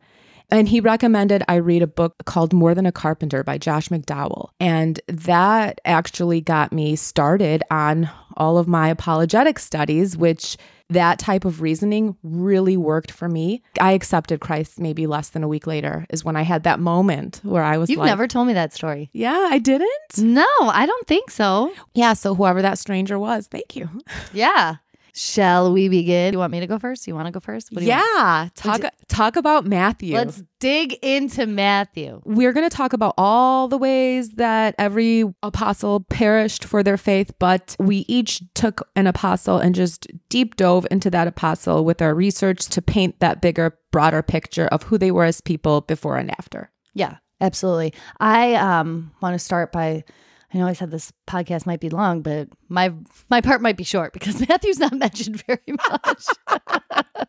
And 0.52 0.68
he 0.68 0.80
recommended 0.80 1.42
I 1.48 1.56
read 1.56 1.82
a 1.82 1.86
book 1.86 2.14
called 2.26 2.52
More 2.52 2.74
Than 2.74 2.84
a 2.84 2.92
Carpenter 2.92 3.42
by 3.42 3.56
Josh 3.56 3.88
McDowell. 3.88 4.50
And 4.60 5.00
that 5.08 5.80
actually 5.86 6.42
got 6.42 6.72
me 6.72 6.94
started 6.94 7.62
on 7.70 8.10
all 8.36 8.58
of 8.58 8.68
my 8.68 8.88
apologetic 8.88 9.58
studies, 9.58 10.14
which 10.14 10.58
that 10.90 11.18
type 11.18 11.46
of 11.46 11.62
reasoning 11.62 12.16
really 12.22 12.76
worked 12.76 13.10
for 13.10 13.30
me. 13.30 13.62
I 13.80 13.92
accepted 13.92 14.40
Christ 14.40 14.78
maybe 14.78 15.06
less 15.06 15.30
than 15.30 15.42
a 15.42 15.48
week 15.48 15.66
later, 15.66 16.04
is 16.10 16.22
when 16.22 16.36
I 16.36 16.42
had 16.42 16.64
that 16.64 16.78
moment 16.78 17.40
where 17.42 17.62
I 17.62 17.78
was 17.78 17.88
You've 17.88 18.00
like, 18.00 18.08
never 18.08 18.28
told 18.28 18.46
me 18.46 18.52
that 18.52 18.74
story. 18.74 19.08
Yeah, 19.14 19.48
I 19.50 19.58
didn't. 19.58 20.18
No, 20.18 20.46
I 20.60 20.84
don't 20.84 21.06
think 21.06 21.30
so. 21.30 21.72
Yeah, 21.94 22.12
so 22.12 22.34
whoever 22.34 22.60
that 22.60 22.78
stranger 22.78 23.18
was, 23.18 23.46
thank 23.46 23.74
you. 23.74 23.88
Yeah. 24.34 24.76
Shall 25.14 25.72
we 25.72 25.90
begin? 25.90 26.32
You 26.32 26.38
want 26.38 26.52
me 26.52 26.60
to 26.60 26.66
go 26.66 26.78
first? 26.78 27.06
You 27.06 27.14
want 27.14 27.26
to 27.26 27.32
go 27.32 27.40
first? 27.40 27.70
What 27.70 27.80
do 27.80 27.84
you 27.84 27.92
want? 27.92 28.04
Yeah, 28.16 28.48
talk 28.54 28.92
talk 29.08 29.36
about 29.36 29.66
Matthew. 29.66 30.14
Let's 30.14 30.42
dig 30.58 30.94
into 31.02 31.44
Matthew. 31.46 32.22
We're 32.24 32.54
going 32.54 32.68
to 32.68 32.74
talk 32.74 32.94
about 32.94 33.12
all 33.18 33.68
the 33.68 33.76
ways 33.76 34.30
that 34.36 34.74
every 34.78 35.24
apostle 35.42 36.00
perished 36.08 36.64
for 36.64 36.82
their 36.82 36.96
faith, 36.96 37.30
but 37.38 37.76
we 37.78 38.06
each 38.08 38.42
took 38.54 38.88
an 38.96 39.06
apostle 39.06 39.58
and 39.58 39.74
just 39.74 40.06
deep 40.30 40.56
dove 40.56 40.86
into 40.90 41.10
that 41.10 41.28
apostle 41.28 41.84
with 41.84 42.00
our 42.00 42.14
research 42.14 42.66
to 42.68 42.80
paint 42.80 43.20
that 43.20 43.42
bigger, 43.42 43.76
broader 43.90 44.22
picture 44.22 44.66
of 44.68 44.84
who 44.84 44.96
they 44.96 45.10
were 45.10 45.24
as 45.24 45.42
people 45.42 45.82
before 45.82 46.16
and 46.16 46.30
after. 46.38 46.70
Yeah, 46.94 47.16
absolutely. 47.38 47.92
I 48.18 48.54
um 48.54 49.12
want 49.20 49.34
to 49.34 49.38
start 49.38 49.72
by 49.72 50.04
I 50.52 50.58
know 50.58 50.66
I 50.66 50.72
said 50.74 50.90
this 50.90 51.12
podcast 51.26 51.66
might 51.66 51.80
be 51.80 51.88
long, 51.88 52.22
but 52.22 52.48
my 52.68 52.92
my 53.30 53.40
part 53.40 53.62
might 53.62 53.76
be 53.76 53.84
short 53.84 54.12
because 54.12 54.40
Matthew's 54.48 54.78
not 54.78 54.92
mentioned 54.94 55.42
very 55.46 55.60
much. 55.68 56.26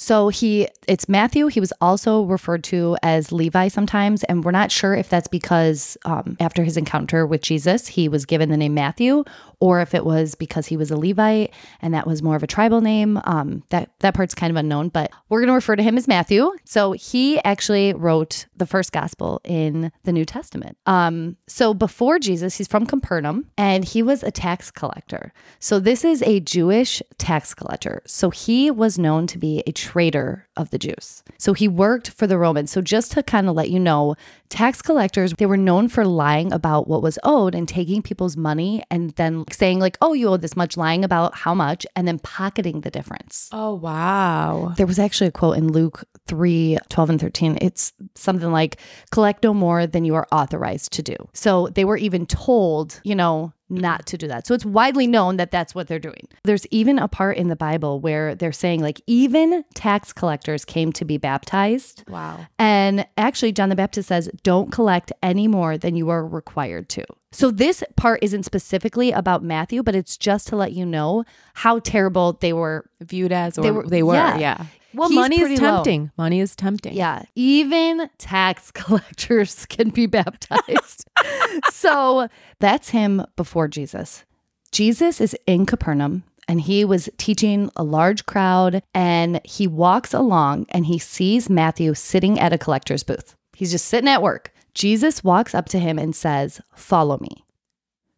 So 0.00 0.28
he 0.28 0.68
it's 0.86 1.08
Matthew. 1.08 1.48
He 1.48 1.58
was 1.58 1.72
also 1.80 2.22
referred 2.22 2.62
to 2.64 2.96
as 3.02 3.32
Levi 3.32 3.66
sometimes, 3.66 4.22
and 4.24 4.44
we're 4.44 4.52
not 4.52 4.70
sure 4.70 4.94
if 4.94 5.08
that's 5.08 5.26
because 5.26 5.98
um, 6.04 6.36
after 6.38 6.62
his 6.62 6.76
encounter 6.76 7.26
with 7.26 7.42
Jesus, 7.42 7.88
he 7.88 8.08
was 8.08 8.24
given 8.24 8.48
the 8.48 8.56
name 8.56 8.74
Matthew, 8.74 9.24
or 9.60 9.80
if 9.80 9.94
it 9.94 10.04
was 10.04 10.34
because 10.34 10.66
he 10.66 10.76
was 10.76 10.90
a 10.90 10.96
Levite 10.96 11.52
and 11.82 11.92
that 11.94 12.06
was 12.06 12.22
more 12.22 12.36
of 12.36 12.42
a 12.42 12.46
tribal 12.46 12.80
name. 12.80 13.20
Um, 13.24 13.62
that 13.70 13.90
that 14.00 14.14
part's 14.14 14.34
kind 14.34 14.50
of 14.50 14.56
unknown, 14.56 14.88
but 14.88 15.10
we're 15.28 15.40
going 15.40 15.48
to 15.48 15.54
refer 15.54 15.76
to 15.76 15.82
him 15.82 15.96
as 15.96 16.06
Matthew. 16.06 16.50
So 16.64 16.92
he 16.92 17.42
actually 17.44 17.92
wrote 17.94 18.46
the 18.56 18.66
first 18.66 18.92
gospel 18.92 19.40
in 19.44 19.92
the 20.04 20.12
New 20.12 20.24
Testament. 20.24 20.76
Um, 20.86 21.36
so 21.46 21.74
before 21.74 22.18
Jesus, 22.18 22.56
he's 22.56 22.68
from 22.68 22.86
Capernaum, 22.86 23.46
and 23.56 23.84
he 23.84 24.02
was 24.02 24.22
a 24.22 24.30
tax 24.30 24.70
collector. 24.70 25.32
So 25.58 25.80
this 25.80 26.04
is 26.04 26.22
a 26.22 26.40
Jewish 26.40 27.02
tax 27.18 27.54
collector. 27.54 28.02
So 28.06 28.30
he 28.30 28.70
was 28.70 28.98
known 28.98 29.26
to 29.28 29.38
be 29.38 29.62
a 29.66 29.72
traitor 29.72 30.46
of 30.56 30.70
the 30.70 30.78
Jews. 30.78 31.22
So 31.38 31.52
he 31.52 31.68
worked 31.68 32.10
for 32.10 32.26
the 32.26 32.38
Romans. 32.38 32.70
So 32.70 32.80
just 32.80 33.12
to 33.12 33.22
kind 33.22 33.48
of 33.48 33.54
let 33.54 33.70
you 33.70 33.80
know, 33.80 34.14
tax 34.48 34.82
collectors, 34.82 35.32
they 35.34 35.46
were 35.46 35.56
known 35.56 35.88
for 35.88 36.04
lying 36.04 36.52
about 36.52 36.88
what 36.88 37.02
was 37.02 37.18
owed 37.22 37.54
and 37.54 37.68
taking 37.68 38.02
people's 38.02 38.36
money 38.36 38.82
and 38.90 39.10
then 39.12 39.44
saying 39.50 39.78
like, 39.78 39.96
"Oh, 40.00 40.12
you 40.12 40.28
owe 40.28 40.36
this 40.36 40.56
much," 40.56 40.76
lying 40.76 41.04
about 41.04 41.34
how 41.34 41.54
much 41.54 41.86
and 41.96 42.06
then 42.06 42.18
pocketing 42.18 42.80
the 42.82 42.90
difference. 42.90 43.48
Oh, 43.52 43.74
wow. 43.74 44.74
There 44.76 44.86
was 44.86 44.98
actually 44.98 45.28
a 45.28 45.32
quote 45.32 45.56
in 45.56 45.72
Luke 45.72 46.04
3 46.26 46.78
12 46.88 47.10
and 47.10 47.20
13. 47.20 47.58
It's 47.60 47.92
something 48.14 48.52
like, 48.52 48.78
collect 49.10 49.42
no 49.42 49.54
more 49.54 49.86
than 49.86 50.04
you 50.04 50.14
are 50.14 50.26
authorized 50.32 50.92
to 50.92 51.02
do. 51.02 51.16
So 51.32 51.68
they 51.74 51.84
were 51.84 51.96
even 51.96 52.26
told, 52.26 53.00
you 53.04 53.14
know, 53.14 53.52
not 53.70 54.06
to 54.06 54.16
do 54.16 54.26
that. 54.28 54.46
So 54.46 54.54
it's 54.54 54.64
widely 54.64 55.06
known 55.06 55.36
that 55.36 55.50
that's 55.50 55.74
what 55.74 55.88
they're 55.88 55.98
doing. 55.98 56.28
There's 56.44 56.66
even 56.70 56.98
a 56.98 57.08
part 57.08 57.36
in 57.36 57.48
the 57.48 57.56
Bible 57.56 58.00
where 58.00 58.34
they're 58.34 58.52
saying, 58.52 58.80
like, 58.80 59.00
even 59.06 59.64
tax 59.74 60.12
collectors 60.12 60.64
came 60.64 60.92
to 60.92 61.04
be 61.04 61.18
baptized. 61.18 62.04
Wow. 62.08 62.46
And 62.58 63.06
actually, 63.16 63.52
John 63.52 63.68
the 63.68 63.76
Baptist 63.76 64.08
says, 64.08 64.30
don't 64.42 64.72
collect 64.72 65.12
any 65.22 65.48
more 65.48 65.76
than 65.76 65.96
you 65.96 66.08
are 66.10 66.26
required 66.26 66.88
to. 66.90 67.04
So, 67.30 67.50
this 67.50 67.84
part 67.96 68.20
isn't 68.22 68.44
specifically 68.44 69.12
about 69.12 69.42
Matthew, 69.42 69.82
but 69.82 69.94
it's 69.94 70.16
just 70.16 70.48
to 70.48 70.56
let 70.56 70.72
you 70.72 70.86
know 70.86 71.24
how 71.54 71.78
terrible 71.78 72.38
they 72.40 72.52
were 72.54 72.88
Viewed 73.00 73.32
as 73.32 73.58
or 73.58 73.62
They 73.62 73.70
were- 73.70 73.86
they 73.86 74.02
were 74.02 74.14
yeah. 74.14 74.38
yeah. 74.38 74.64
Well, 74.94 75.10
He's 75.10 75.16
money 75.16 75.38
is 75.40 75.60
low. 75.60 75.74
tempting. 75.74 76.10
Money 76.16 76.40
is 76.40 76.56
tempting. 76.56 76.94
Yeah, 76.94 77.22
even 77.34 78.08
tax 78.16 78.70
collectors 78.72 79.66
can 79.66 79.90
be 79.90 80.06
baptized. 80.06 81.06
so 81.70 82.28
that's 82.60 82.88
him 82.90 83.24
before 83.36 83.68
Jesus. 83.68 84.24
Jesus 84.72 85.20
is 85.20 85.36
in 85.46 85.66
Capernaum 85.66 86.24
and 86.48 86.62
he 86.62 86.84
was 86.84 87.08
teaching 87.18 87.70
a 87.76 87.84
large 87.84 88.24
crowd 88.26 88.82
and 88.94 89.40
he 89.44 89.66
walks 89.66 90.14
along 90.14 90.66
and 90.70 90.86
he 90.86 90.98
sees 90.98 91.50
Matthew 91.50 91.92
sitting 91.94 92.38
at 92.38 92.52
a 92.54 92.58
collector's 92.58 93.02
booth. 93.02 93.36
He's 93.54 93.70
just 93.70 93.86
sitting 93.86 94.08
at 94.08 94.22
work. 94.22 94.52
Jesus 94.78 95.24
walks 95.24 95.54
up 95.54 95.68
to 95.70 95.78
him 95.78 95.98
and 95.98 96.14
says, 96.14 96.60
"Follow 96.74 97.18
me." 97.18 97.44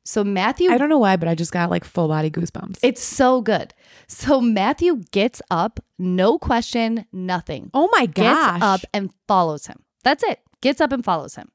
So 0.04 0.22
Matthew 0.24 0.70
I 0.70 0.76
don't 0.78 0.88
know 0.88 0.98
why, 0.98 1.16
but 1.16 1.28
I 1.28 1.34
just 1.34 1.52
got 1.52 1.70
like 1.70 1.84
full 1.84 2.08
body 2.08 2.30
goosebumps. 2.30 2.80
It's 2.82 3.02
so 3.02 3.40
good. 3.40 3.72
So 4.08 4.40
Matthew 4.40 5.02
gets 5.10 5.40
up, 5.50 5.80
no 5.98 6.38
question, 6.38 7.06
nothing. 7.12 7.70
oh 7.74 7.88
my 7.92 8.06
gosh. 8.06 8.54
Gets 8.54 8.62
up 8.64 8.80
and 8.92 9.10
follows 9.26 9.66
him. 9.66 9.82
That's 10.04 10.22
it. 10.24 10.40
Gets 10.60 10.80
up 10.80 10.92
and 10.92 11.04
follows 11.04 11.34
him. 11.34 11.50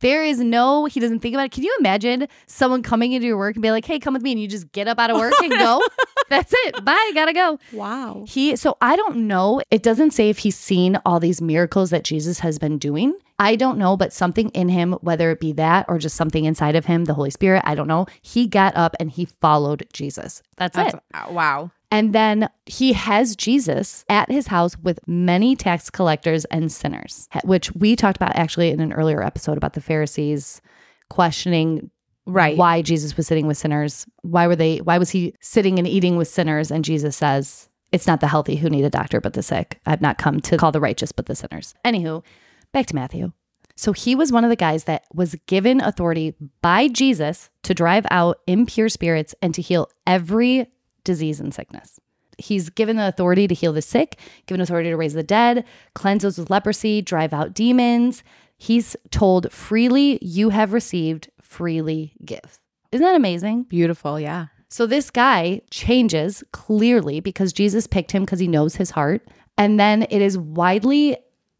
There 0.00 0.22
is 0.22 0.40
no, 0.40 0.84
he 0.84 1.00
doesn't 1.00 1.20
think 1.20 1.34
about 1.34 1.46
it. 1.46 1.52
Can 1.52 1.64
you 1.64 1.74
imagine 1.78 2.28
someone 2.46 2.82
coming 2.82 3.12
into 3.12 3.26
your 3.26 3.38
work 3.38 3.56
and 3.56 3.62
be 3.62 3.70
like, 3.70 3.84
hey, 3.84 3.98
come 3.98 4.14
with 4.14 4.22
me? 4.22 4.32
And 4.32 4.40
you 4.40 4.48
just 4.48 4.70
get 4.72 4.88
up 4.88 4.98
out 4.98 5.10
of 5.10 5.16
work 5.16 5.34
and 5.42 5.52
go? 5.52 5.82
That's 6.28 6.52
it. 6.66 6.84
Bye. 6.84 7.10
Gotta 7.14 7.32
go. 7.32 7.58
wow. 7.72 8.24
He, 8.26 8.56
so 8.56 8.76
I 8.80 8.96
don't 8.96 9.26
know. 9.26 9.60
It 9.70 9.82
doesn't 9.82 10.10
say 10.12 10.28
if 10.28 10.38
he's 10.38 10.56
seen 10.56 10.98
all 11.06 11.20
these 11.20 11.40
miracles 11.40 11.90
that 11.90 12.04
Jesus 12.04 12.40
has 12.40 12.58
been 12.58 12.78
doing. 12.78 13.14
I 13.38 13.54
don't 13.56 13.76
know, 13.76 13.96
but 13.98 14.14
something 14.14 14.48
in 14.50 14.70
him, 14.70 14.92
whether 15.02 15.30
it 15.30 15.40
be 15.40 15.52
that 15.52 15.84
or 15.88 15.98
just 15.98 16.16
something 16.16 16.46
inside 16.46 16.74
of 16.74 16.86
him, 16.86 17.04
the 17.04 17.14
Holy 17.14 17.30
Spirit, 17.30 17.62
I 17.66 17.74
don't 17.74 17.86
know. 17.86 18.06
He 18.22 18.46
got 18.46 18.74
up 18.76 18.96
and 18.98 19.10
he 19.10 19.26
followed 19.26 19.86
Jesus. 19.92 20.42
That's, 20.56 20.74
That's 20.74 20.94
it. 20.94 21.32
wow. 21.32 21.70
And 21.90 22.12
then 22.12 22.48
he 22.66 22.92
has 22.94 23.36
Jesus 23.36 24.04
at 24.08 24.30
his 24.30 24.48
house 24.48 24.76
with 24.78 24.98
many 25.06 25.54
tax 25.54 25.88
collectors 25.88 26.44
and 26.46 26.70
sinners, 26.70 27.28
which 27.44 27.72
we 27.74 27.94
talked 27.94 28.16
about 28.16 28.34
actually 28.36 28.70
in 28.70 28.80
an 28.80 28.92
earlier 28.92 29.22
episode 29.22 29.56
about 29.56 29.74
the 29.74 29.80
Pharisees 29.80 30.60
questioning 31.08 31.90
Right. 32.28 32.56
why 32.56 32.82
Jesus 32.82 33.16
was 33.16 33.28
sitting 33.28 33.46
with 33.46 33.56
sinners. 33.56 34.04
Why 34.22 34.48
were 34.48 34.56
they 34.56 34.78
why 34.78 34.98
was 34.98 35.10
he 35.10 35.36
sitting 35.40 35.78
and 35.78 35.86
eating 35.86 36.16
with 36.16 36.26
sinners? 36.26 36.72
And 36.72 36.84
Jesus 36.84 37.16
says, 37.16 37.68
It's 37.92 38.08
not 38.08 38.18
the 38.20 38.26
healthy 38.26 38.56
who 38.56 38.68
need 38.68 38.84
a 38.84 38.90
doctor, 38.90 39.20
but 39.20 39.34
the 39.34 39.44
sick. 39.44 39.78
I've 39.86 40.00
not 40.02 40.18
come 40.18 40.40
to 40.40 40.56
call 40.56 40.72
the 40.72 40.80
righteous, 40.80 41.12
but 41.12 41.26
the 41.26 41.36
sinners. 41.36 41.72
Anywho, 41.84 42.24
back 42.72 42.86
to 42.86 42.96
Matthew. 42.96 43.30
So 43.76 43.92
he 43.92 44.16
was 44.16 44.32
one 44.32 44.42
of 44.42 44.50
the 44.50 44.56
guys 44.56 44.84
that 44.84 45.04
was 45.14 45.36
given 45.46 45.80
authority 45.80 46.34
by 46.62 46.88
Jesus 46.88 47.48
to 47.62 47.74
drive 47.74 48.06
out 48.10 48.40
impure 48.48 48.88
spirits 48.88 49.32
and 49.40 49.54
to 49.54 49.62
heal 49.62 49.88
every 50.04 50.66
disease 51.06 51.40
and 51.40 51.54
sickness. 51.54 51.98
He's 52.36 52.68
given 52.68 52.96
the 52.96 53.08
authority 53.08 53.48
to 53.48 53.54
heal 53.54 53.72
the 53.72 53.80
sick, 53.80 54.18
given 54.44 54.60
authority 54.60 54.90
to 54.90 54.96
raise 54.96 55.14
the 55.14 55.22
dead, 55.22 55.64
cleanse 55.94 56.22
those 56.22 56.36
with 56.36 56.50
leprosy, 56.50 57.00
drive 57.00 57.32
out 57.32 57.54
demons. 57.54 58.22
He's 58.58 58.94
told 59.10 59.50
freely 59.50 60.18
you 60.20 60.50
have 60.50 60.74
received, 60.74 61.30
freely 61.40 62.12
give. 62.24 62.58
Isn't 62.92 63.04
that 63.04 63.16
amazing? 63.16 63.64
Beautiful. 63.64 64.20
Yeah. 64.20 64.46
So 64.68 64.86
this 64.86 65.10
guy 65.10 65.62
changes 65.70 66.44
clearly 66.52 67.20
because 67.20 67.52
Jesus 67.52 67.86
picked 67.86 68.12
him 68.12 68.24
because 68.24 68.40
he 68.40 68.48
knows 68.48 68.76
his 68.76 68.90
heart. 68.90 69.26
And 69.56 69.80
then 69.80 70.02
it 70.10 70.20
is 70.20 70.36
widely 70.36 71.16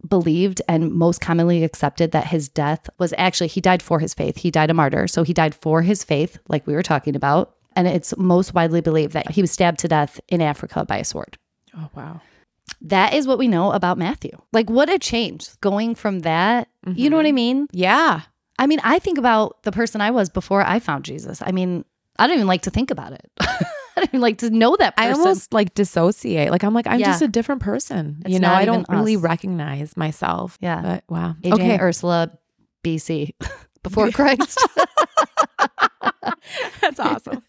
believed 0.07 0.61
and 0.69 0.93
most 0.93 1.21
commonly 1.21 1.65
accepted 1.65 2.13
that 2.13 2.27
his 2.27 2.49
death 2.49 2.89
was 2.99 3.15
actually, 3.17 3.49
he 3.49 3.61
died 3.61 3.83
for 3.83 3.99
his 3.99 4.15
faith. 4.15 4.39
He 4.39 4.51
died 4.51 4.71
a 4.71 4.75
martyr. 4.75 5.09
So 5.09 5.23
he 5.23 5.33
died 5.33 5.55
for 5.55 5.83
his 5.83 6.05
faith, 6.05 6.39
like 6.49 6.67
we 6.67 6.75
were 6.75 6.83
talking 6.83 7.17
about. 7.17 7.56
And 7.77 7.87
it's 7.87 8.17
most 8.17 8.55
widely 8.55 8.81
believed 8.81 9.13
that 9.13 9.31
he 9.31 9.43
was 9.43 9.51
stabbed 9.51 9.79
to 9.81 9.89
death 9.89 10.19
in 10.29 10.41
Africa 10.41 10.85
by 10.85 10.97
a 10.97 11.05
sword. 11.05 11.39
Oh 11.77 11.89
wow. 11.95 12.21
That 12.81 13.15
is 13.15 13.27
what 13.27 13.39
we 13.39 13.47
know 13.47 13.73
about 13.73 13.99
Matthew. 13.99 14.37
Like, 14.53 14.69
what 14.69 14.89
a 14.89 14.99
change 14.99 15.49
going 15.61 15.95
from 15.95 16.21
that. 16.21 16.69
You 16.87 17.11
know 17.11 17.17
what 17.17 17.27
I 17.27 17.29
mm-hmm. 17.29 17.37
mean? 17.37 17.69
Yeah. 17.71 18.23
I 18.59 18.67
mean, 18.67 18.81
I 18.83 18.99
think 18.99 19.19
about 19.19 19.63
the 19.63 19.73
person 19.73 20.01
I 20.01 20.11
was 20.11 20.31
before 20.31 20.63
I 20.63 20.81
found 20.81 21.05
Jesus. 21.05 21.43
I 21.45 21.53
mean, 21.53 21.85
I 22.19 22.27
don't 22.27 22.37
even 22.37 22.47
like 22.47 22.63
to 22.63 22.71
think 22.71 22.91
about 22.91 23.13
it. 23.13 23.31
I 23.41 23.65
don't 23.97 24.09
even 24.09 24.21
like 24.21 24.39
to 24.39 24.51
know 24.51 24.77
that 24.77 24.97
person. 24.97 25.13
I 25.13 25.17
almost 25.17 25.53
like 25.53 25.75
dissociate. 25.75 26.51
Like 26.51 26.65
I'm 26.65 26.75
like 26.75 26.87
I'm 26.87 27.01
Yeah. 27.01 27.07
just 27.07 27.23
a 27.23 27.29
different 27.29 27.63
person. 27.63 28.23
It's 28.25 28.33
you 28.33 28.41
know, 28.41 28.53
I 28.53 28.65
don't 28.65 28.87
really 28.89 29.17
us. 29.17 29.23
recognize 29.23 29.97
myself. 29.97 30.59
Yeah. 30.61 30.83
But 30.83 31.05
wow. 31.09 31.35
AJ 31.43 31.53
okay. 31.55 31.79
Ursula, 31.79 32.31
BC, 32.85 33.33
before 33.83 34.11
Christ. 34.13 34.59
That's 36.81 37.01
awesome. 37.01 37.43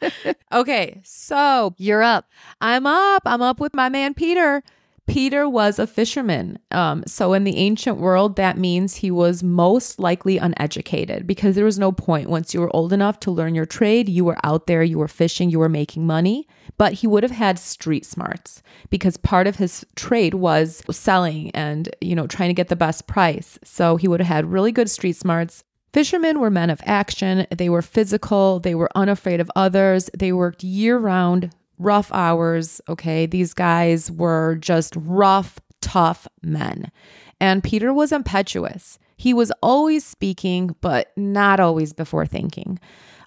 okay. 0.51 1.01
So 1.03 1.73
You're 1.77 2.03
up. 2.03 2.29
I'm 2.61 2.85
up. 2.85 3.23
I'm 3.25 3.41
up 3.41 3.59
with 3.59 3.73
my 3.73 3.89
man 3.89 4.13
Peter. 4.13 4.63
Peter 5.07 5.47
was 5.47 5.79
a 5.79 5.87
fisherman. 5.87 6.59
Um, 6.71 7.01
so 7.07 7.31
in 7.31 7.45
the 7.45 7.57
ancient 7.57 7.97
world, 7.97 8.35
that 8.35 8.57
means 8.57 8.95
he 8.95 9.09
was 9.09 9.41
most 9.41 9.99
likely 9.99 10.37
uneducated 10.37 11.25
because 11.25 11.55
there 11.55 11.65
was 11.65 11.79
no 11.79 11.93
point. 11.93 12.29
Once 12.29 12.53
you 12.53 12.59
were 12.59 12.75
old 12.75 12.91
enough 12.91 13.17
to 13.21 13.31
learn 13.31 13.55
your 13.55 13.65
trade, 13.65 14.09
you 14.09 14.25
were 14.25 14.37
out 14.43 14.67
there, 14.67 14.83
you 14.83 14.97
were 14.99 15.07
fishing, 15.07 15.49
you 15.49 15.59
were 15.59 15.69
making 15.69 16.05
money. 16.05 16.45
But 16.77 16.93
he 16.93 17.07
would 17.07 17.23
have 17.23 17.31
had 17.31 17.57
street 17.57 18.05
smarts 18.05 18.61
because 18.89 19.15
part 19.15 19.47
of 19.47 19.55
his 19.55 19.85
trade 19.95 20.33
was 20.33 20.83
selling 20.91 21.51
and, 21.51 21.89
you 22.01 22.13
know, 22.13 22.27
trying 22.27 22.49
to 22.49 22.53
get 22.53 22.67
the 22.67 22.75
best 22.75 23.07
price. 23.07 23.57
So 23.63 23.95
he 23.95 24.09
would 24.09 24.19
have 24.19 24.27
had 24.27 24.51
really 24.51 24.73
good 24.73 24.89
street 24.89 25.15
smarts. 25.15 25.63
Fishermen 25.93 26.39
were 26.39 26.49
men 26.49 26.69
of 26.69 26.81
action. 26.85 27.47
They 27.49 27.69
were 27.69 27.81
physical. 27.81 28.59
They 28.59 28.75
were 28.75 28.89
unafraid 28.95 29.39
of 29.39 29.51
others. 29.55 30.09
They 30.17 30.31
worked 30.31 30.63
year 30.63 30.97
round, 30.97 31.51
rough 31.77 32.11
hours. 32.11 32.81
Okay. 32.89 33.25
These 33.25 33.53
guys 33.53 34.11
were 34.11 34.55
just 34.55 34.95
rough, 34.97 35.59
tough 35.81 36.27
men. 36.41 36.91
And 37.39 37.63
Peter 37.63 37.93
was 37.93 38.11
impetuous. 38.11 38.99
He 39.15 39.33
was 39.33 39.51
always 39.63 40.05
speaking, 40.05 40.75
but 40.81 41.11
not 41.17 41.59
always 41.59 41.93
before 41.93 42.25
thinking. 42.25 42.79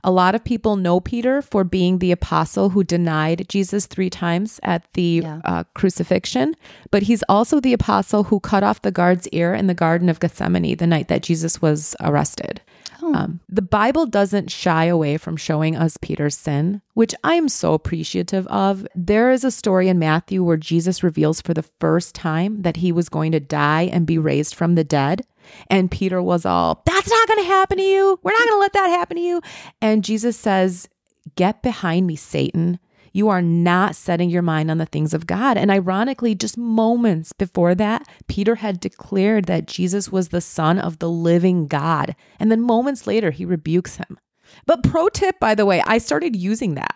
A 0.03 0.11
lot 0.11 0.35
of 0.35 0.45
people 0.45 0.77
know 0.77 1.01
Peter 1.01 1.43
for 1.43 1.65
being 1.65 1.99
the 1.99 2.13
apostle 2.13 2.71
who 2.71 2.83
denied 2.85 3.47
Jesus 3.49 3.87
three 3.87 4.11
times 4.11 4.59
at 4.63 4.85
the 4.95 5.21
Yeah. 5.23 5.41
uh, 5.45 5.65
crucifixion, 5.75 6.55
but 6.91 7.03
he's 7.05 7.23
also 7.29 7.61
the 7.61 7.73
apostle 7.73 8.25
who 8.25 8.41
cut 8.41 8.63
off 8.63 8.83
the 8.83 8.91
guard's 8.91 9.29
ear 9.29 9.55
in 9.55 9.67
the 9.67 9.75
Garden 9.75 10.09
of 10.09 10.21
Gethsemane 10.21 10.77
the 10.77 10.87
night 10.87 11.09
that 11.09 11.23
Jesus 11.23 11.61
was 11.61 11.95
arrested. 12.01 12.61
Um, 13.03 13.41
the 13.49 13.63
Bible 13.63 14.05
doesn't 14.05 14.51
shy 14.51 14.85
away 14.85 15.17
from 15.17 15.37
showing 15.37 15.75
us 15.75 15.97
Peter's 15.97 16.37
sin, 16.37 16.83
which 16.93 17.15
I'm 17.25 17.49
so 17.49 17.73
appreciative 17.73 18.47
of. 18.49 18.87
There 18.95 19.31
is 19.31 19.43
a 19.43 19.51
story 19.51 19.89
in 19.89 19.99
Matthew 19.99 20.45
where 20.45 20.59
Jesus 20.59 21.03
reveals 21.03 21.41
for 21.41 21.55
the 21.55 21.65
first 21.81 22.15
time 22.15 22.61
that 22.61 22.77
he 22.77 22.93
was 22.93 23.09
going 23.09 23.33
to 23.33 23.41
die 23.41 23.89
and 23.91 24.07
be 24.07 24.19
raised 24.19 24.55
from 24.55 24.75
the 24.75 24.85
dead. 24.85 25.25
And 25.69 25.91
Peter 25.91 26.23
was 26.23 26.45
all, 26.45 26.83
That's 26.87 27.09
not 27.09 27.29
going 27.29 27.41
to 27.41 27.49
happen 27.49 27.79
to 27.79 27.85
you. 27.85 28.19
We're 28.23 28.33
not 28.33 28.47
going 28.47 28.53
to 28.53 28.59
let 28.59 28.73
that 28.75 28.89
happen 28.89 29.17
to 29.17 29.23
you. 29.23 29.41
And 29.81 30.05
Jesus 30.05 30.37
says, 30.37 30.89
Get 31.37 31.63
behind 31.63 32.07
me, 32.07 32.17
Satan. 32.17 32.79
You 33.13 33.29
are 33.29 33.43
not 33.43 33.97
setting 33.97 34.31
your 34.31 34.43
mind 34.43 34.71
on 34.71 34.79
the 34.79 34.87
things 34.87 35.13
of 35.13 35.27
God. 35.27 35.57
And 35.57 35.71
ironically, 35.71 36.35
just 36.35 36.57
moments 36.57 37.33
before 37.33 37.75
that, 37.75 38.07
Peter 38.29 38.57
had 38.57 38.79
declared 38.79 39.47
that 39.47 39.67
Jesus 39.67 40.13
was 40.13 40.29
the 40.29 40.41
Son 40.41 40.79
of 40.79 41.01
the 41.01 41.11
living 41.11 41.67
God. 41.67 42.15
And 42.39 42.53
then 42.53 42.61
moments 42.61 43.07
later, 43.07 43.33
he 43.33 43.45
rebukes 43.45 43.97
him. 43.97 44.19
But 44.67 44.85
pro 44.85 45.09
tip, 45.09 45.41
by 45.41 45.55
the 45.55 45.67
way, 45.67 45.83
I 45.87 45.99
started 45.99 46.37
using 46.37 46.75
that. 46.75 46.95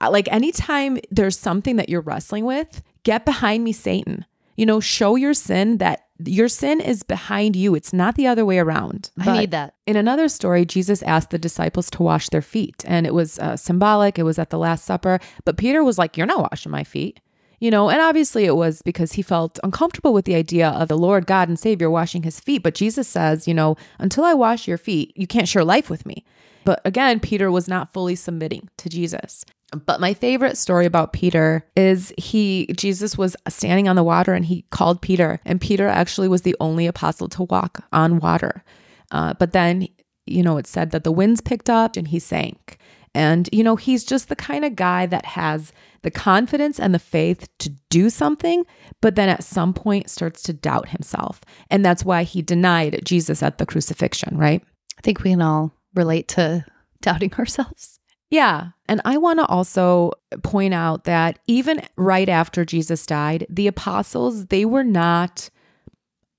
Like 0.00 0.28
anytime 0.30 0.98
there's 1.10 1.38
something 1.38 1.76
that 1.76 1.88
you're 1.88 2.00
wrestling 2.00 2.44
with, 2.44 2.82
get 3.02 3.24
behind 3.24 3.64
me, 3.64 3.72
Satan. 3.72 4.24
You 4.56 4.66
know, 4.66 4.80
show 4.80 5.16
your 5.16 5.34
sin 5.34 5.78
that 5.78 6.07
your 6.24 6.48
sin 6.48 6.80
is 6.80 7.02
behind 7.02 7.56
you. 7.56 7.74
It's 7.74 7.92
not 7.92 8.16
the 8.16 8.26
other 8.26 8.44
way 8.44 8.58
around. 8.58 9.10
I 9.18 9.38
need 9.38 9.50
that. 9.52 9.74
in 9.86 9.96
another 9.96 10.28
story, 10.28 10.64
Jesus 10.64 11.02
asked 11.02 11.30
the 11.30 11.38
disciples 11.38 11.90
to 11.90 12.02
wash 12.02 12.28
their 12.28 12.42
feet, 12.42 12.84
and 12.86 13.06
it 13.06 13.14
was 13.14 13.38
uh, 13.38 13.56
symbolic. 13.56 14.18
It 14.18 14.24
was 14.24 14.38
at 14.38 14.50
the 14.50 14.58
Last 14.58 14.84
Supper. 14.84 15.20
But 15.44 15.56
Peter 15.56 15.84
was 15.84 15.98
like, 15.98 16.16
You're 16.16 16.26
not 16.26 16.50
washing 16.50 16.72
my 16.72 16.84
feet. 16.84 17.20
You 17.60 17.72
know, 17.72 17.90
and 17.90 18.00
obviously 18.00 18.44
it 18.44 18.54
was 18.54 18.82
because 18.82 19.14
he 19.14 19.22
felt 19.22 19.58
uncomfortable 19.64 20.14
with 20.14 20.26
the 20.26 20.36
idea 20.36 20.68
of 20.68 20.86
the 20.86 20.96
Lord 20.96 21.26
God 21.26 21.48
and 21.48 21.58
Savior 21.58 21.90
washing 21.90 22.22
his 22.22 22.38
feet. 22.38 22.62
But 22.62 22.74
Jesus 22.74 23.08
says, 23.08 23.48
You 23.48 23.54
know, 23.54 23.76
until 23.98 24.24
I 24.24 24.34
wash 24.34 24.68
your 24.68 24.78
feet, 24.78 25.12
you 25.16 25.26
can't 25.26 25.48
share 25.48 25.64
life 25.64 25.90
with 25.90 26.06
me. 26.06 26.24
But 26.64 26.80
again, 26.84 27.18
Peter 27.18 27.50
was 27.50 27.66
not 27.66 27.92
fully 27.92 28.14
submitting 28.14 28.68
to 28.76 28.88
Jesus. 28.88 29.44
But 29.72 30.00
my 30.00 30.14
favorite 30.14 30.56
story 30.56 30.86
about 30.86 31.12
Peter 31.12 31.66
is 31.76 32.12
he, 32.16 32.66
Jesus 32.76 33.18
was 33.18 33.36
standing 33.48 33.86
on 33.86 33.96
the 33.96 34.04
water 34.04 34.32
and 34.32 34.44
he 34.44 34.62
called 34.70 35.02
Peter, 35.02 35.40
and 35.44 35.60
Peter 35.60 35.86
actually 35.86 36.28
was 36.28 36.42
the 36.42 36.56
only 36.58 36.86
apostle 36.86 37.28
to 37.30 37.42
walk 37.44 37.84
on 37.92 38.18
water. 38.18 38.64
Uh, 39.10 39.34
but 39.34 39.52
then, 39.52 39.88
you 40.26 40.42
know, 40.42 40.56
it 40.56 40.66
said 40.66 40.90
that 40.92 41.04
the 41.04 41.12
winds 41.12 41.40
picked 41.40 41.68
up 41.68 41.96
and 41.96 42.08
he 42.08 42.18
sank. 42.18 42.78
And, 43.14 43.48
you 43.52 43.64
know, 43.64 43.76
he's 43.76 44.04
just 44.04 44.28
the 44.28 44.36
kind 44.36 44.64
of 44.64 44.76
guy 44.76 45.06
that 45.06 45.26
has 45.26 45.72
the 46.02 46.10
confidence 46.10 46.78
and 46.78 46.94
the 46.94 46.98
faith 46.98 47.48
to 47.58 47.70
do 47.90 48.10
something, 48.10 48.64
but 49.00 49.16
then 49.16 49.28
at 49.28 49.42
some 49.44 49.74
point 49.74 50.10
starts 50.10 50.42
to 50.44 50.52
doubt 50.52 50.90
himself. 50.90 51.40
And 51.70 51.84
that's 51.84 52.04
why 52.04 52.22
he 52.22 52.42
denied 52.42 53.00
Jesus 53.04 53.42
at 53.42 53.58
the 53.58 53.66
crucifixion, 53.66 54.36
right? 54.36 54.62
I 54.96 55.00
think 55.00 55.22
we 55.22 55.30
can 55.30 55.42
all 55.42 55.74
relate 55.94 56.28
to 56.28 56.64
doubting 57.00 57.32
ourselves. 57.38 57.97
Yeah. 58.30 58.70
And 58.88 59.00
I 59.04 59.16
want 59.16 59.38
to 59.38 59.46
also 59.46 60.12
point 60.42 60.74
out 60.74 61.04
that 61.04 61.38
even 61.46 61.82
right 61.96 62.28
after 62.28 62.64
Jesus 62.64 63.06
died, 63.06 63.46
the 63.48 63.66
apostles, 63.66 64.46
they 64.46 64.64
were 64.64 64.84
not. 64.84 65.50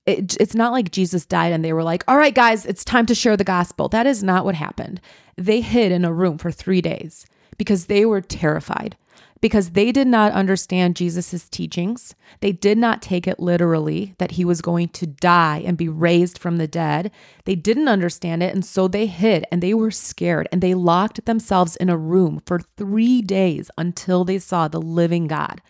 It, 0.06 0.36
it's 0.40 0.54
not 0.54 0.72
like 0.72 0.90
Jesus 0.90 1.26
died 1.26 1.52
and 1.52 1.64
they 1.64 1.72
were 1.72 1.84
like, 1.84 2.02
all 2.08 2.16
right, 2.16 2.34
guys, 2.34 2.64
it's 2.64 2.84
time 2.84 3.06
to 3.06 3.14
share 3.14 3.36
the 3.36 3.44
gospel. 3.44 3.88
That 3.88 4.06
is 4.06 4.22
not 4.22 4.44
what 4.44 4.54
happened. 4.54 5.00
They 5.36 5.60
hid 5.60 5.92
in 5.92 6.04
a 6.04 6.12
room 6.12 6.38
for 6.38 6.50
three 6.50 6.80
days 6.80 7.26
because 7.58 7.86
they 7.86 8.06
were 8.06 8.20
terrified. 8.20 8.96
Because 9.40 9.70
they 9.70 9.90
did 9.90 10.06
not 10.06 10.32
understand 10.32 10.96
Jesus' 10.96 11.48
teachings. 11.48 12.14
They 12.40 12.52
did 12.52 12.76
not 12.76 13.00
take 13.00 13.26
it 13.26 13.40
literally 13.40 14.14
that 14.18 14.32
he 14.32 14.44
was 14.44 14.60
going 14.60 14.88
to 14.90 15.06
die 15.06 15.62
and 15.64 15.78
be 15.78 15.88
raised 15.88 16.38
from 16.38 16.58
the 16.58 16.68
dead. 16.68 17.10
They 17.44 17.54
didn't 17.54 17.88
understand 17.88 18.42
it. 18.42 18.54
And 18.54 18.64
so 18.64 18.86
they 18.86 19.06
hid 19.06 19.44
and 19.50 19.62
they 19.62 19.72
were 19.72 19.90
scared 19.90 20.48
and 20.52 20.60
they 20.60 20.74
locked 20.74 21.24
themselves 21.24 21.76
in 21.76 21.88
a 21.88 21.96
room 21.96 22.42
for 22.44 22.60
three 22.76 23.22
days 23.22 23.70
until 23.78 24.24
they 24.24 24.38
saw 24.38 24.68
the 24.68 24.80
living 24.80 25.26
God. 25.26 25.62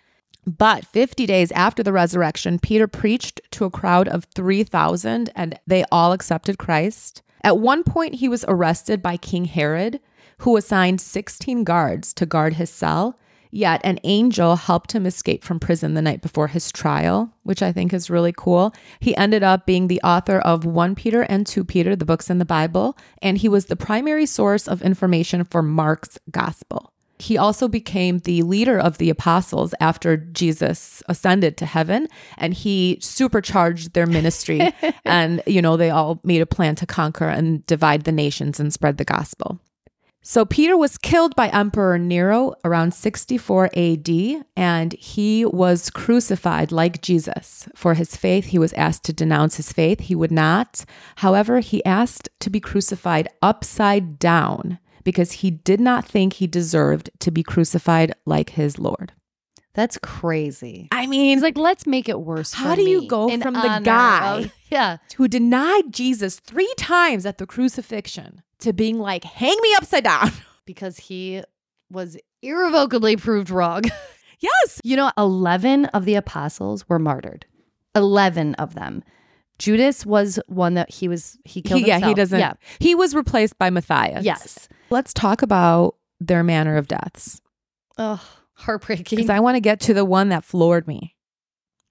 But 0.47 0.87
50 0.87 1.27
days 1.27 1.53
after 1.53 1.83
the 1.83 1.93
resurrection, 1.93 2.59
Peter 2.59 2.89
preached 2.89 3.41
to 3.53 3.65
a 3.65 3.71
crowd 3.71 4.09
of 4.09 4.25
3,000 4.35 5.31
and 5.37 5.59
they 5.67 5.85
all 5.93 6.13
accepted 6.13 6.59
Christ. 6.59 7.23
At 7.43 7.59
one 7.59 7.85
point, 7.85 8.17
he 8.17 8.29
was 8.29 8.45
arrested 8.49 9.03
by 9.03 9.17
King 9.17 9.45
Herod, 9.45 10.01
who 10.39 10.57
assigned 10.57 11.01
16 11.01 11.65
guards 11.65 12.13
to 12.15 12.27
guard 12.27 12.55
his 12.55 12.71
cell. 12.71 13.19
Yet 13.51 13.81
an 13.83 13.99
angel 14.05 14.57
helped 14.57 14.93
him 14.93 15.07
escape 15.07 15.43
from 15.43 15.59
prison 15.59 15.95
the 15.95 16.03
night 16.03 16.23
before 16.23 16.49
his 16.49 16.71
trial, 16.71 17.33
which 17.43 17.63
I 17.63 17.73
think 17.73 17.93
is 17.93 18.11
really 18.11 18.33
cool. 18.37 18.73
He 19.01 19.17
ended 19.17 19.43
up 19.43 19.67
being 19.67 19.89
the 19.89 20.01
author 20.03 20.39
of 20.39 20.65
1 20.65 20.95
Peter 20.95 21.23
and 21.23 21.47
2 21.47 21.65
Peter, 21.65 21.97
the 21.97 22.05
books 22.05 22.31
in 22.31 22.39
the 22.39 22.45
Bible, 22.45 22.97
and 23.21 23.39
he 23.39 23.49
was 23.49 23.67
the 23.67 23.77
primary 23.77 24.27
source 24.27 24.69
of 24.69 24.83
information 24.83 25.45
for 25.45 25.63
Mark's 25.63 26.19
gospel. 26.31 26.93
He 27.21 27.37
also 27.37 27.69
became 27.69 28.21
the 28.21 28.43
leader 28.43 28.79
of 28.79 28.97
the 28.97 29.11
apostles 29.11 29.75
after 29.79 30.17
Jesus 30.17 31.03
ascended 31.07 31.59
to 31.59 31.67
heaven 31.67 32.09
and 32.39 32.55
he 32.55 32.99
supercharged 33.03 33.93
their 33.93 34.07
ministry 34.07 34.73
and 35.05 35.43
you 35.47 35.61
know 35.61 35.77
they 35.77 35.91
all 35.91 36.19
made 36.25 36.41
a 36.41 36.47
plan 36.47 36.77
to 36.77 36.87
conquer 36.87 37.29
and 37.29 37.65
divide 37.67 38.05
the 38.05 38.13
nations 38.13 38.59
and 38.59 38.73
spread 38.73 38.97
the 38.97 39.05
gospel. 39.05 39.61
So 40.23 40.45
Peter 40.45 40.77
was 40.77 40.99
killed 40.99 41.35
by 41.35 41.49
Emperor 41.49 41.99
Nero 41.99 42.55
around 42.63 42.93
64 42.93 43.71
AD, 43.75 44.45
and 44.55 44.93
he 44.93 45.47
was 45.47 45.89
crucified 45.89 46.71
like 46.71 47.01
Jesus. 47.01 47.67
For 47.75 47.95
his 47.95 48.17
faith, 48.17 48.47
he 48.47 48.59
was 48.59 48.75
asked 48.75 49.05
to 49.05 49.15
denounce 49.15 49.57
his 49.57 49.73
faith. 49.73 50.01
He 50.01 50.15
would 50.15 50.31
not. 50.31 50.85
However, 51.17 51.61
he 51.61 51.83
asked 51.87 52.29
to 52.41 52.51
be 52.51 52.61
crucified 52.61 53.29
upside 53.41 54.19
down 54.19 54.79
because 55.05 55.33
he 55.33 55.51
did 55.51 55.81
not 55.81 56.07
think 56.07 56.35
he 56.35 56.47
deserved 56.47 57.09
to 57.21 57.31
be 57.31 57.43
crucified 57.43 58.13
like 58.27 58.51
his 58.51 58.79
Lord. 58.79 59.13
That's 59.73 59.97
crazy. 59.97 60.89
I 60.93 61.07
mean, 61.07 61.35
He's 61.35 61.43
like, 61.43 61.57
let's 61.57 61.87
make 61.87 62.11
it 62.11 62.21
worse. 62.21 62.53
How 62.53 62.75
do 62.75 62.83
you 62.83 63.07
go 63.09 63.29
from 63.39 63.55
the 63.55 63.81
guy- 63.83 64.41
of- 64.41 64.53
yeah. 64.71 64.99
who 65.17 65.29
denied 65.29 65.93
Jesus 65.93 66.41
three 66.41 66.73
times 66.77 67.25
at 67.25 67.39
the 67.39 67.47
crucifixion 67.47 68.43
to 68.61 68.73
being 68.73 68.99
like, 68.99 69.25
hang 69.25 69.57
me 69.63 69.75
upside 69.77 70.05
down. 70.05 70.31
because 70.67 70.99
he 70.99 71.43
was 71.91 72.17
irrevocably 72.43 73.17
proved 73.17 73.51
wrong. 73.51 73.83
Yes. 74.43 74.81
you 74.83 74.97
know, 74.97 75.13
11 75.19 75.85
of 75.85 76.07
the 76.07 76.15
apostles 76.15 76.89
were 76.89 76.99
martyred. 76.99 77.45
11 77.95 78.55
of 78.55 78.75
them. 78.75 79.05
Judas 79.59 80.07
was 80.07 80.41
one 80.47 80.73
that 80.75 80.91
he 80.91 81.09
was, 81.09 81.37
he 81.45 81.61
killed 81.61 81.83
He, 81.83 81.89
yeah, 81.89 81.99
he 81.99 82.15
doesn't. 82.15 82.41
Yeah. 82.41 82.55
He 82.79 82.95
was 82.95 83.15
replaced 83.15 83.59
by 83.59 83.69
Matthias. 83.69 84.25
Yes. 84.25 84.67
Let's 84.89 85.13
talk 85.13 85.43
about 85.43 85.97
their 86.21 86.43
manner 86.43 86.79
of 86.79 86.89
deaths. 86.89 87.43
Oh, 87.99 88.27
heartbreaking. 88.55 89.17
Because 89.17 89.29
I 89.29 89.41
want 89.41 89.57
to 89.57 89.61
get 89.61 89.79
to 89.81 89.93
the 89.93 90.07
one 90.07 90.31
that 90.31 90.43
floored 90.43 90.89
me. 90.89 91.17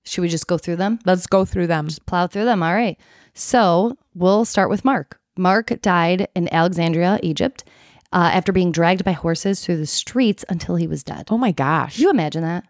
Should 0.05 0.21
we 0.21 0.29
just 0.29 0.47
go 0.47 0.57
through 0.57 0.77
them? 0.77 0.97
Let's 1.05 1.27
go 1.27 1.45
through 1.45 1.67
them. 1.67 1.87
Just 1.87 2.07
plow 2.07 2.25
through 2.25 2.45
them. 2.45 2.63
All 2.63 2.73
right. 2.73 2.99
So 3.35 3.95
we'll 4.15 4.45
start 4.45 4.71
with 4.71 4.83
Mark. 4.83 5.18
Mark 5.39 5.71
died 5.81 6.27
in 6.35 6.53
Alexandria, 6.53 7.19
Egypt, 7.23 7.63
uh, 8.11 8.29
after 8.33 8.51
being 8.51 8.71
dragged 8.71 9.03
by 9.03 9.13
horses 9.13 9.63
through 9.65 9.77
the 9.77 9.85
streets 9.87 10.43
until 10.49 10.75
he 10.75 10.85
was 10.87 11.03
dead. 11.03 11.27
Oh 11.31 11.37
my 11.37 11.51
gosh. 11.51 11.95
Do 11.95 12.03
you 12.03 12.09
imagine 12.11 12.43
that? 12.43 12.65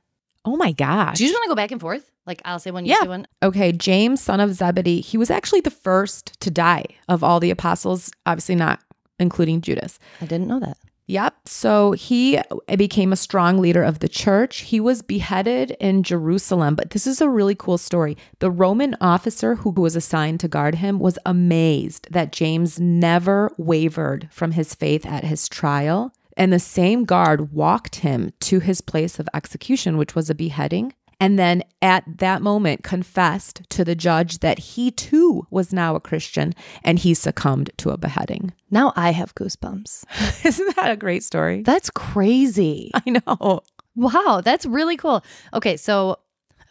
oh 0.45 0.55
my 0.55 0.71
gosh. 0.71 1.17
Do 1.17 1.23
you 1.25 1.29
just 1.29 1.38
want 1.38 1.43
to 1.43 1.49
go 1.49 1.55
back 1.55 1.71
and 1.71 1.81
forth? 1.81 2.09
Like 2.25 2.41
I'll 2.45 2.59
say 2.59 2.71
one, 2.71 2.85
you 2.85 2.91
Yeah. 2.91 3.01
say 3.01 3.07
one. 3.09 3.27
Okay, 3.43 3.71
James, 3.73 4.21
son 4.21 4.39
of 4.39 4.53
Zebedee, 4.53 5.01
he 5.01 5.17
was 5.17 5.29
actually 5.29 5.59
the 5.61 5.69
first 5.69 6.39
to 6.39 6.49
die 6.49 6.85
of 7.09 7.23
all 7.23 7.39
the 7.41 7.51
apostles, 7.51 8.09
obviously 8.25 8.55
not 8.55 8.79
including 9.19 9.59
Judas. 9.61 9.99
I 10.21 10.25
didn't 10.25 10.47
know 10.47 10.59
that. 10.61 10.77
Yep. 11.10 11.48
So 11.48 11.94
he 11.94 12.38
eh, 12.38 12.75
became 12.78 13.12
a 13.12 13.16
strong 13.16 13.58
leader 13.58 13.82
of 13.82 13.98
the 13.98 14.08
church. 14.08 14.60
He 14.60 14.80
was 14.80 15.01
beheaded 15.01 15.72
in 15.80 16.04
Jerusalem, 16.04 16.75
but 16.75 16.92
this 16.92 17.08
is 17.08 17.20
a 17.20 17.28
really 17.28 17.56
cool 17.56 17.80
story. 17.80 18.16
The 18.38 18.51
Roman 18.51 18.96
officer 19.01 19.56
who 19.56 19.72
was 19.72 19.96
assigned 19.96 20.39
to 20.42 20.48
guard 20.48 20.75
him 20.75 21.00
was 21.00 21.18
amazed 21.25 22.10
that 22.12 22.32
James 22.32 22.80
never 22.80 23.52
wavered 23.58 24.30
from 24.32 24.52
his 24.52 24.76
faith 24.76 25.04
at 25.04 25.24
his 25.24 25.50
trial. 25.50 26.13
And 26.38 26.54
the 26.54 26.60
same 26.60 27.06
guard 27.06 27.54
walked 27.54 27.98
him 27.98 28.32
to 28.41 28.60
his 28.60 28.80
place 28.80 29.17
of 29.17 29.28
execution, 29.34 29.98
which 29.98 30.13
was 30.13 30.30
a 30.30 30.36
beheading. 30.36 30.93
And 31.19 31.38
then 31.38 31.63
at 31.82 32.03
that 32.19 32.41
moment 32.41 32.84
confessed 32.84 33.62
to 33.69 33.84
the 33.84 33.95
judge 33.95 34.39
that 34.39 34.60
he 34.60 34.91
too 34.91 35.45
was 35.49 35.73
now 35.73 35.95
a 35.95 35.99
Christian 35.99 36.53
and 36.84 36.99
he 36.99 37.13
succumbed 37.13 37.71
to 37.77 37.89
a 37.91 37.97
beheading. 37.97 38.53
Now 38.71 38.93
I 38.95 39.13
have 39.13 39.34
goosebumps. 39.34 40.45
Isn't 40.45 40.75
that 40.75 40.91
a 40.91 40.95
great 40.95 41.23
story? 41.23 41.63
That's 41.63 41.89
crazy. 41.89 42.91
I 42.93 43.01
know. 43.10 43.62
Wow, 43.95 44.41
that's 44.45 44.63
really 44.63 44.95
cool. 44.95 45.23
Okay, 45.55 45.75
so 45.75 46.19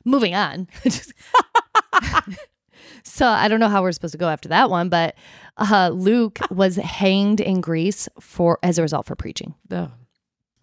moving 0.05 0.33
on. 0.37 0.69
So 3.09 3.27
I 3.27 3.49
don't 3.49 3.61
know 3.61 3.69
how 3.69 3.83
we're 3.83 3.93
supposed 3.93 4.13
to 4.13 4.19
go 4.19 4.29
after 4.29 4.49
that 4.51 4.71
one, 4.71 4.89
but 4.89 5.17
uh, 5.57 5.91
Luke 5.93 6.39
was 6.51 6.77
hanged 6.77 7.41
in 7.41 7.61
Greece 7.61 8.09
for 8.21 8.59
as 8.63 8.79
a 8.79 8.83
result 8.83 9.07
for 9.07 9.17
preaching. 9.17 9.55
The 9.69 9.91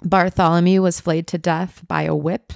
Bartholomew 0.03 0.81
was 0.81 0.99
flayed 0.99 1.27
to 1.27 1.37
death 1.37 1.83
by 1.87 2.03
a 2.03 2.15
whip. 2.15 2.53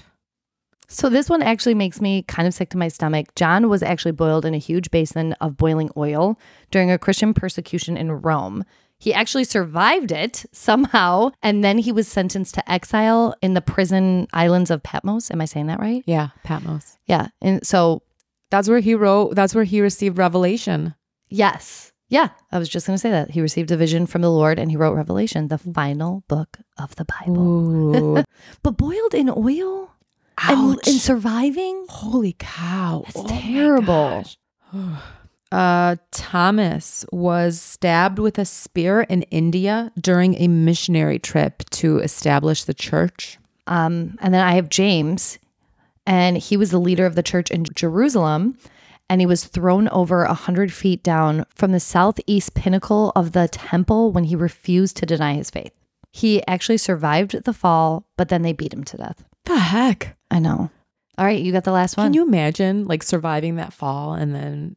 So 0.89 1.08
this 1.08 1.30
one 1.30 1.41
actually 1.43 1.75
makes 1.75 2.02
me 2.02 2.23
kind 2.23 2.47
of 2.47 2.54
sick 2.54 2.69
to 2.71 2.78
my 2.78 2.88
stomach. 2.88 3.34
John 3.36 3.69
was 3.69 3.84
actually 3.84 4.12
boiled 4.13 4.43
in 4.43 4.56
a 4.56 4.58
huge 4.58 4.89
basin 4.89 5.34
of 5.34 5.56
boiling 5.56 5.91
oil 5.95 6.38
during 6.71 6.89
a 6.89 6.97
Christian 6.97 7.34
persecution 7.34 7.95
in 7.95 8.12
Rome. 8.12 8.65
He 8.97 9.13
actually 9.13 9.45
survived 9.45 10.12
it 10.12 10.45
somehow, 10.52 11.32
and 11.41 11.63
then 11.63 11.78
he 11.78 11.91
was 11.91 12.08
sentenced 12.08 12.56
to 12.56 12.69
exile 12.69 13.34
in 13.41 13.54
the 13.54 13.62
prison 13.62 14.28
islands 14.34 14.69
of 14.71 14.84
Patmos. 14.84 15.32
Am 15.32 15.39
I 15.39 15.45
saying 15.45 15.67
that 15.67 15.80
right? 15.80 16.04
Yeah, 16.06 16.30
Patmos. 16.43 16.97
Yeah. 17.06 17.28
And 17.41 17.65
so, 17.65 18.02
That's 18.49 18.67
where 18.67 18.80
he 18.80 18.95
wrote. 18.95 19.36
That's 19.36 19.54
where 19.56 19.63
he 19.63 19.80
received 19.82 20.17
revelation. 20.17 20.95
yes. 21.30 21.93
Yeah, 22.12 22.30
I 22.52 22.58
was 22.58 22.67
just 22.67 22.88
going 22.88 22.95
to 22.95 22.99
say 22.99 23.12
that. 23.12 23.30
He 23.30 23.39
received 23.39 23.69
a 23.69 23.78
vision 23.78 24.08
from 24.08 24.23
the 24.23 24.32
Lord 24.32 24.58
and 24.58 24.71
he 24.71 24.78
wrote 24.78 24.95
Revelation, 24.95 25.47
the 25.49 25.60
final 25.60 26.23
book 26.28 26.58
of 26.75 26.95
the 26.95 27.06
Bible. 27.06 28.23
But 28.63 28.78
boiled 28.78 29.13
in 29.13 29.30
oil 29.30 29.88
and, 30.47 30.80
and 30.88 31.02
surviving? 31.02 31.86
Holy 31.89 32.36
cow! 32.38 33.04
That's 33.06 33.17
Oh 33.17 33.28
terrible. 33.28 34.23
Uh, 35.52 35.95
Thomas 36.12 37.08
was 37.12 37.60
stabbed 37.60 38.19
with 38.19 38.38
a 38.38 38.45
spear 38.45 39.02
in 39.02 39.23
India 39.23 39.91
during 39.99 40.36
a 40.36 40.47
missionary 40.47 41.17
trip 41.17 41.63
to 41.71 41.97
establish 41.97 42.65
the 42.65 42.73
church. 42.75 43.39
Um, 43.65 44.15
and 44.21 44.32
then 44.32 44.45
I 44.45 44.54
have 44.54 44.69
James, 44.69 45.39
and 46.06 46.38
he 46.38 46.56
was 46.56 46.69
the 46.69 46.80
leader 46.80 47.08
of 47.08 47.15
the 47.15 47.23
church 47.23 47.49
in 47.49 47.65
Jerusalem, 47.73 48.60
and 49.10 49.21
he 49.21 49.25
was 49.25 49.45
thrown 49.45 49.89
over 49.89 50.23
a 50.23 50.36
hundred 50.36 50.71
feet 50.71 51.02
down 51.02 51.45
from 51.56 51.71
the 51.71 51.80
southeast 51.80 52.54
pinnacle 52.54 53.12
of 53.15 53.32
the 53.32 53.47
temple 53.47 54.12
when 54.12 54.25
he 54.25 54.36
refused 54.36 54.97
to 54.97 55.08
deny 55.08 55.34
his 55.34 55.49
faith. 55.49 55.73
He 56.12 56.45
actually 56.45 56.78
survived 56.78 57.43
the 57.43 57.54
fall, 57.54 58.06
but 58.17 58.30
then 58.30 58.43
they 58.43 58.54
beat 58.54 58.73
him 58.73 58.84
to 58.84 58.97
death. 58.97 59.23
The 59.45 59.58
heck! 59.58 60.15
I 60.31 60.39
know. 60.39 60.69
All 61.17 61.25
right, 61.25 61.41
you 61.41 61.51
got 61.51 61.63
the 61.65 61.71
last 61.71 61.97
one. 61.97 62.05
Can 62.07 62.13
you 62.13 62.23
imagine 62.23 62.85
like 62.85 63.03
surviving 63.03 63.55
that 63.57 63.73
fall 63.73 64.13
and 64.13 64.33
then? 64.33 64.75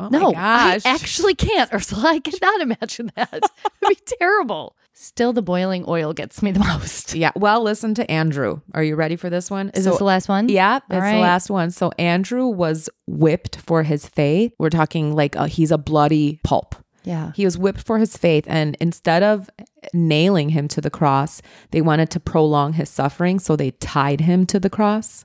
Oh 0.00 0.08
no, 0.08 0.20
my 0.26 0.32
gosh! 0.32 0.86
I 0.86 0.90
actually 0.90 1.34
can't, 1.34 1.70
Ursula. 1.74 2.08
I 2.10 2.20
cannot 2.20 2.60
imagine 2.60 3.10
that. 3.16 3.32
It'd 3.82 3.88
be 3.88 3.96
terrible. 4.20 4.76
Still, 4.94 5.32
the 5.32 5.42
boiling 5.42 5.84
oil 5.88 6.12
gets 6.12 6.42
me 6.42 6.52
the 6.52 6.60
most. 6.60 7.14
yeah. 7.16 7.32
Well, 7.36 7.62
listen 7.62 7.94
to 7.94 8.08
Andrew. 8.10 8.60
Are 8.74 8.82
you 8.82 8.94
ready 8.96 9.16
for 9.16 9.28
this 9.30 9.50
one? 9.50 9.70
Is 9.74 9.84
So- 9.84 9.90
this 9.90 9.98
the 9.98 10.04
last 10.04 10.28
one? 10.28 10.48
Yeah, 10.48 10.76
it's 10.76 10.84
All 10.90 11.00
right. 11.00 11.14
the 11.14 11.20
last 11.20 11.50
one. 11.50 11.70
So 11.72 11.90
Andrew 11.98 12.46
was 12.46 12.88
whipped 13.06 13.56
for 13.56 13.82
his 13.82 14.06
faith. 14.08 14.52
We're 14.58 14.70
talking 14.70 15.14
like 15.14 15.36
uh 15.36 15.44
he's 15.46 15.70
a 15.72 15.78
bloody 15.78 16.40
pulp. 16.44 16.74
Yeah. 17.08 17.32
He 17.34 17.46
was 17.46 17.56
whipped 17.56 17.80
for 17.80 17.98
his 17.98 18.18
faith, 18.18 18.44
and 18.46 18.76
instead 18.80 19.22
of 19.22 19.48
nailing 19.94 20.50
him 20.50 20.68
to 20.68 20.82
the 20.82 20.90
cross, 20.90 21.40
they 21.70 21.80
wanted 21.80 22.10
to 22.10 22.20
prolong 22.20 22.74
his 22.74 22.90
suffering, 22.90 23.38
so 23.38 23.56
they 23.56 23.70
tied 23.70 24.20
him 24.20 24.44
to 24.44 24.60
the 24.60 24.68
cross. 24.68 25.24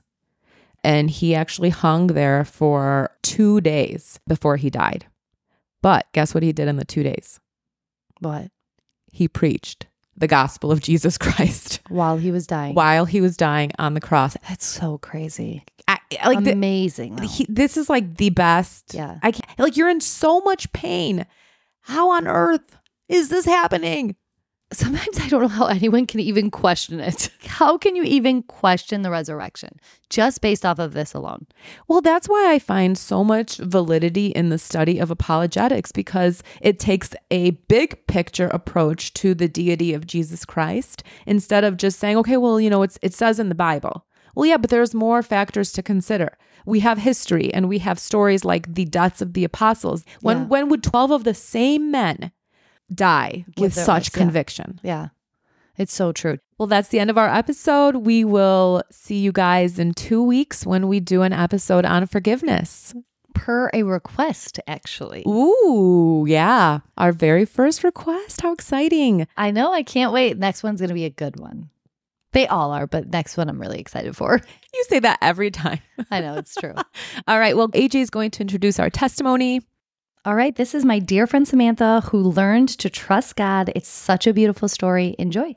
And 0.82 1.10
he 1.10 1.34
actually 1.34 1.68
hung 1.68 2.06
there 2.06 2.42
for 2.46 3.10
two 3.22 3.60
days 3.60 4.18
before 4.26 4.56
he 4.56 4.70
died. 4.70 5.04
But 5.82 6.06
guess 6.12 6.32
what 6.32 6.42
he 6.42 6.54
did 6.54 6.68
in 6.68 6.76
the 6.76 6.86
two 6.86 7.02
days? 7.02 7.38
What? 8.20 8.50
He 9.12 9.28
preached 9.28 9.86
the 10.16 10.26
gospel 10.26 10.72
of 10.72 10.80
Jesus 10.80 11.18
Christ 11.24 11.80
While 11.90 12.16
he 12.16 12.30
was 12.30 12.46
dying. 12.46 12.74
while 12.74 13.04
he 13.04 13.20
was 13.20 13.36
dying 13.36 13.72
on 13.78 13.92
the 13.92 14.00
cross. 14.00 14.38
That's 14.48 14.64
so 14.64 14.96
crazy. 14.96 15.64
I, 15.86 15.98
like 16.24 16.46
Amazing. 16.46 17.16
though. 17.16 17.26
he, 17.28 17.44
this 17.46 17.76
is 17.76 17.90
like 17.90 18.16
the 18.16 18.30
best. 18.30 18.94
Yeah. 18.94 19.18
I 19.22 19.32
can't, 19.32 19.58
like 19.58 19.76
you're 19.76 19.90
in 19.90 20.00
so 20.00 20.40
much 20.40 20.72
pain. 20.72 21.26
How 21.84 22.10
on 22.10 22.26
earth 22.26 22.76
is 23.08 23.28
this 23.28 23.44
happening? 23.44 24.16
sometimes 24.74 25.20
I 25.20 25.28
don't 25.28 25.42
know 25.42 25.48
how 25.48 25.66
anyone 25.66 26.06
can 26.06 26.20
even 26.20 26.50
question 26.50 27.00
it. 27.00 27.30
How 27.46 27.78
can 27.78 27.94
you 27.94 28.02
even 28.02 28.42
question 28.42 29.02
the 29.02 29.10
resurrection 29.10 29.78
just 30.10 30.40
based 30.40 30.66
off 30.66 30.80
of 30.80 30.92
this 30.92 31.14
alone? 31.14 31.46
Well, 31.86 32.00
that's 32.00 32.28
why 32.28 32.52
I 32.52 32.58
find 32.58 32.98
so 32.98 33.22
much 33.22 33.58
validity 33.58 34.28
in 34.28 34.48
the 34.48 34.58
study 34.58 34.98
of 34.98 35.10
apologetics 35.10 35.92
because 35.92 36.42
it 36.60 36.80
takes 36.80 37.14
a 37.30 37.52
big 37.68 38.06
picture 38.08 38.48
approach 38.48 39.14
to 39.14 39.34
the 39.34 39.48
deity 39.48 39.94
of 39.94 40.06
Jesus 40.06 40.44
Christ 40.44 41.04
instead 41.26 41.62
of 41.62 41.76
just 41.76 42.00
saying, 42.00 42.16
okay, 42.18 42.36
well, 42.36 42.60
you 42.60 42.70
know, 42.70 42.82
it's 42.82 42.98
it 43.02 43.14
says 43.14 43.38
in 43.38 43.48
the 43.48 43.54
Bible. 43.54 44.04
Well, 44.34 44.46
yeah, 44.46 44.56
but 44.56 44.70
there's 44.70 44.94
more 44.94 45.22
factors 45.22 45.72
to 45.72 45.82
consider. 45.82 46.36
We 46.66 46.80
have 46.80 46.98
history 46.98 47.52
and 47.52 47.68
we 47.68 47.78
have 47.80 47.98
stories 47.98 48.44
like 48.44 48.74
the 48.74 48.84
deaths 48.86 49.20
of 49.22 49.32
the 49.34 49.44
apostles. 49.44 50.04
When 50.22 50.38
Yeah. 50.38 50.44
when 50.46 50.68
would 50.68 50.82
12 50.82 51.10
of 51.10 51.24
the 51.24 51.34
same 51.34 51.90
men 51.90 52.32
die 52.92 53.44
with, 53.58 53.74
such 53.74 53.88
lives, 53.88 54.10
yeah. 54.14 54.18
conviction? 54.18 54.80
Yeah. 54.82 55.08
It's 55.76 55.92
so 55.92 56.12
true. 56.12 56.38
Well, 56.58 56.68
that's 56.68 56.88
the 56.88 57.00
end 57.00 57.10
of 57.10 57.18
our 57.18 57.28
episode. 57.28 57.96
We 57.96 58.24
will 58.24 58.82
see 58.90 59.18
you 59.18 59.32
guys 59.32 59.78
in 59.78 59.92
2 59.92 60.22
weeks 60.22 60.64
when 60.64 60.86
we 60.88 61.00
do 61.00 61.22
an 61.22 61.32
episode 61.32 61.84
on 61.84 62.06
forgiveness. 62.06 62.94
Per 63.34 63.68
a 63.74 63.82
request, 63.82 64.60
actually. 64.68 65.24
Ooh, 65.26 66.24
yeah. 66.28 66.78
Our 66.96 67.10
very 67.10 67.44
first 67.44 67.82
request. 67.82 68.42
How 68.42 68.52
exciting. 68.52 69.26
I 69.36 69.50
know. 69.50 69.72
I 69.72 69.82
can't 69.82 70.12
wait. 70.12 70.38
Next 70.38 70.62
one's 70.62 70.80
going 70.80 70.88
to 70.90 70.94
be 70.94 71.04
a 71.04 71.10
good 71.10 71.40
one. 71.40 71.70
They 72.34 72.48
all 72.48 72.72
are, 72.72 72.86
but 72.88 73.08
next 73.08 73.36
one 73.36 73.48
I'm 73.48 73.60
really 73.60 73.78
excited 73.78 74.14
for. 74.16 74.40
You 74.74 74.84
say 74.88 74.98
that 74.98 75.18
every 75.22 75.52
time. 75.52 75.78
I 76.10 76.18
know 76.18 76.34
it's 76.34 76.56
true. 76.56 76.74
All 77.28 77.38
right. 77.38 77.56
Well, 77.56 77.68
AJ 77.68 77.94
is 77.94 78.10
going 78.10 78.32
to 78.32 78.40
introduce 78.40 78.80
our 78.80 78.90
testimony. 78.90 79.60
All 80.24 80.34
right. 80.34 80.56
This 80.56 80.74
is 80.74 80.84
my 80.84 80.98
dear 80.98 81.28
friend 81.28 81.46
Samantha 81.46 82.00
who 82.06 82.18
learned 82.18 82.70
to 82.70 82.90
trust 82.90 83.36
God. 83.36 83.70
It's 83.76 83.88
such 83.88 84.26
a 84.26 84.32
beautiful 84.32 84.66
story. 84.66 85.14
Enjoy. 85.16 85.54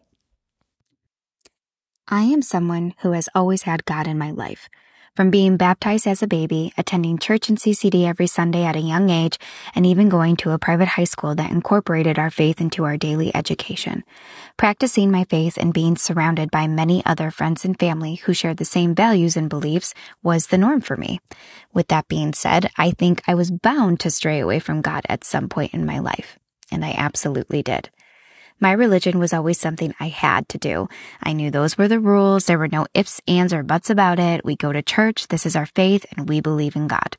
I 2.07 2.25
am 2.25 2.43
someone 2.43 2.93
who 2.99 3.13
has 3.13 3.27
always 3.33 3.63
had 3.63 3.85
God 3.85 4.05
in 4.05 4.19
my 4.19 4.29
life. 4.29 4.69
From 5.17 5.32
being 5.32 5.58
baptized 5.58 6.06
as 6.06 6.21
a 6.21 6.27
baby, 6.27 6.71
attending 6.77 7.17
church 7.17 7.49
and 7.49 7.58
CCD 7.58 8.06
every 8.06 8.27
Sunday 8.27 8.65
at 8.65 8.75
a 8.75 8.80
young 8.80 9.10
age, 9.10 9.39
and 9.73 9.84
even 9.84 10.10
going 10.10 10.36
to 10.36 10.51
a 10.51 10.60
private 10.60 10.89
high 10.89 11.06
school 11.06 11.34
that 11.34 11.49
incorporated 11.49 12.19
our 12.19 12.30
faith 12.30 12.62
into 12.62 12.84
our 12.84 12.97
daily 12.97 13.36
education. 13.36 14.03
Practicing 14.58 15.10
my 15.10 15.23
faith 15.23 15.58
and 15.58 15.73
being 15.73 15.97
surrounded 15.97 16.51
by 16.51 16.67
many 16.67 17.03
other 17.03 17.32
friends 17.32 17.65
and 17.65 17.80
family 17.80 18.13
who 18.13 18.34
shared 18.36 18.58
the 18.58 18.63
same 18.63 18.93
values 18.93 19.36
and 19.36 19.49
beliefs 19.49 19.95
was 20.21 20.45
the 20.45 20.58
norm 20.60 20.82
for 20.82 20.95
me. 20.95 21.19
With 21.73 21.88
that 21.88 22.08
being 22.08 22.32
said, 22.34 22.69
I 22.77 22.91
think 22.91 23.23
I 23.25 23.34
was 23.34 23.49
bound 23.49 23.99
to 24.01 24.12
stray 24.12 24.39
away 24.39 24.60
from 24.60 24.84
God 24.84 25.03
at 25.10 25.23
some 25.23 25.49
point 25.49 25.73
in 25.73 25.84
my 25.84 25.97
life. 25.97 26.38
And 26.71 26.86
I 26.86 26.93
absolutely 26.95 27.63
did. 27.63 27.89
My 28.60 28.72
religion 28.72 29.20
was 29.20 29.34
always 29.34 29.60
something 29.60 29.93
I 30.00 30.08
had 30.08 30.50
to 30.50 30.58
do. 30.58 30.89
I 31.22 31.34
knew 31.34 31.52
those 31.52 31.78
were 31.78 31.88
the 31.88 32.00
rules. 32.00 32.46
There 32.46 32.58
were 32.58 32.67
no 32.67 32.88
ifs, 32.96 33.22
ands, 33.28 33.54
or 33.54 33.62
buts 33.62 33.91
about 33.91 34.17
it. 34.17 34.43
We 34.43 34.56
go 34.56 34.72
to 34.72 34.82
church. 34.82 35.28
This 35.28 35.46
is 35.46 35.56
our 35.56 35.67
faith 35.67 36.08
and 36.15 36.28
we 36.28 36.41
believe 36.41 36.76
in 36.76 36.88
God. 36.88 37.15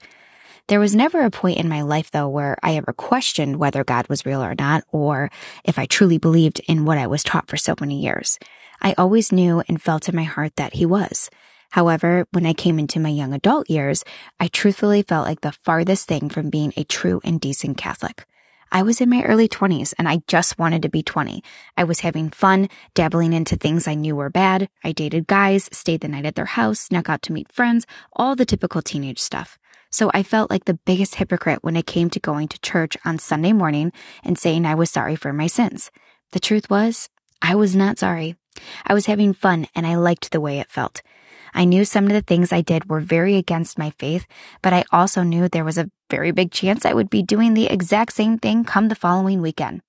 There 0.67 0.81
was 0.81 0.97
never 0.97 1.25
a 1.25 1.31
point 1.31 1.59
in 1.59 1.69
my 1.69 1.83
life 1.83 2.11
though 2.11 2.29
where 2.29 2.59
I 2.63 2.75
ever 2.75 2.93
questioned 2.93 3.57
whether 3.57 3.85
God 3.85 4.09
was 4.09 4.27
real 4.27 4.43
or 4.43 4.55
not, 4.59 4.83
or 4.91 5.31
if 5.65 5.79
I 5.79 5.87
truly 5.87 6.19
believed 6.19 6.61
in 6.67 6.85
what 6.85 6.99
I 6.99 7.07
was 7.07 7.23
taught 7.23 7.49
for 7.49 7.57
so 7.57 7.75
many 7.81 8.03
years. 8.03 8.39
I 8.83 8.95
always 8.99 9.33
knew 9.33 9.63
and 9.69 9.81
felt 9.81 10.09
in 10.09 10.17
my 10.17 10.25
heart 10.25 10.57
that 10.57 10.75
he 10.75 10.87
was. 10.87 11.31
However, 11.71 12.27
when 12.33 12.47
I 12.47 12.53
came 12.53 12.79
into 12.79 13.01
my 13.01 13.09
young 13.11 13.33
adult 13.33 13.71
years, 13.71 14.05
I 14.41 14.49
truthfully 14.49 15.03
felt 15.03 15.27
like 15.27 15.43
the 15.43 15.53
farthest 15.53 16.09
thing 16.09 16.29
from 16.29 16.51
being 16.51 16.73
a 16.77 16.85
true 16.85 17.21
and 17.25 17.41
decent 17.41 17.77
Catholic. 17.79 18.27
I 18.71 18.83
was 18.83 19.01
in 19.01 19.09
my 19.09 19.23
early 19.23 19.49
20s 19.49 19.95
and 19.99 20.09
I 20.09 20.23
just 20.27 20.59
wanted 20.59 20.83
to 20.83 20.89
be 20.89 21.03
20. 21.03 21.43
I 21.77 21.85
was 21.85 22.01
having 22.01 22.31
fun, 22.31 22.69
dabbling 22.95 23.33
into 23.33 23.57
things 23.57 23.89
I 23.89 23.95
knew 23.95 24.15
were 24.15 24.31
bad. 24.31 24.69
I 24.85 24.93
dated 24.93 25.27
guys, 25.27 25.69
stayed 25.73 26.03
the 26.03 26.09
night 26.09 26.27
at 26.27 26.35
their 26.35 26.45
house, 26.45 26.81
snuck 26.81 27.09
out 27.09 27.23
to 27.23 27.33
meet 27.33 27.51
friends, 27.51 27.87
all 28.13 28.37
the 28.37 28.45
typical 28.45 28.83
teenage 28.83 29.19
stuff. 29.19 29.59
So 29.91 30.11
I 30.13 30.23
felt 30.23 30.51
like 30.51 30.67
the 30.67 30.75
biggest 30.75 31.15
hypocrite 31.15 31.61
when 31.63 31.77
it 31.77 31.87
came 31.87 32.11
to 32.11 32.21
going 32.21 32.49
to 32.49 32.61
church 32.61 32.97
on 33.05 33.19
Sunday 33.19 33.53
morning 33.53 33.93
and 34.23 34.39
saying 34.39 34.67
I 34.67 34.75
was 34.75 34.91
sorry 34.91 35.17
for 35.17 35.33
my 35.33 35.47
sins. 35.47 35.91
The 36.33 36.41
truth 36.41 36.69
was, 36.69 37.09
I 37.41 37.55
was 37.55 37.75
not 37.75 37.99
sorry. 37.99 38.37
I 38.85 38.93
was 38.93 39.07
having 39.07 39.33
fun 39.33 39.67
and 39.75 39.87
I 39.87 39.95
liked 39.95 40.31
the 40.31 40.41
way 40.41 40.59
it 40.59 40.71
felt. 40.71 41.01
I 41.55 41.65
knew 41.65 41.85
some 41.85 42.07
of 42.07 42.13
the 42.13 42.23
things 42.23 42.53
I 42.53 42.61
did 42.61 42.89
were 42.89 43.01
very 43.01 43.37
against 43.37 43.79
my 43.79 43.91
faith, 43.99 44.27
but 44.63 44.73
I 44.73 44.85
also 44.93 45.23
knew 45.23 45.49
there 45.49 45.65
was 45.65 45.79
a 45.79 45.91
very 46.11 46.31
big 46.31 46.51
chance 46.51 46.85
I 46.85 46.93
would 46.93 47.11
be 47.11 47.23
doing 47.23 47.55
the 47.55 47.67
exact 47.67 48.13
same 48.13 48.39
thing 48.39 48.65
come 48.65 48.89
the 48.89 48.95
following 48.95 49.41
weekend. 49.41 49.81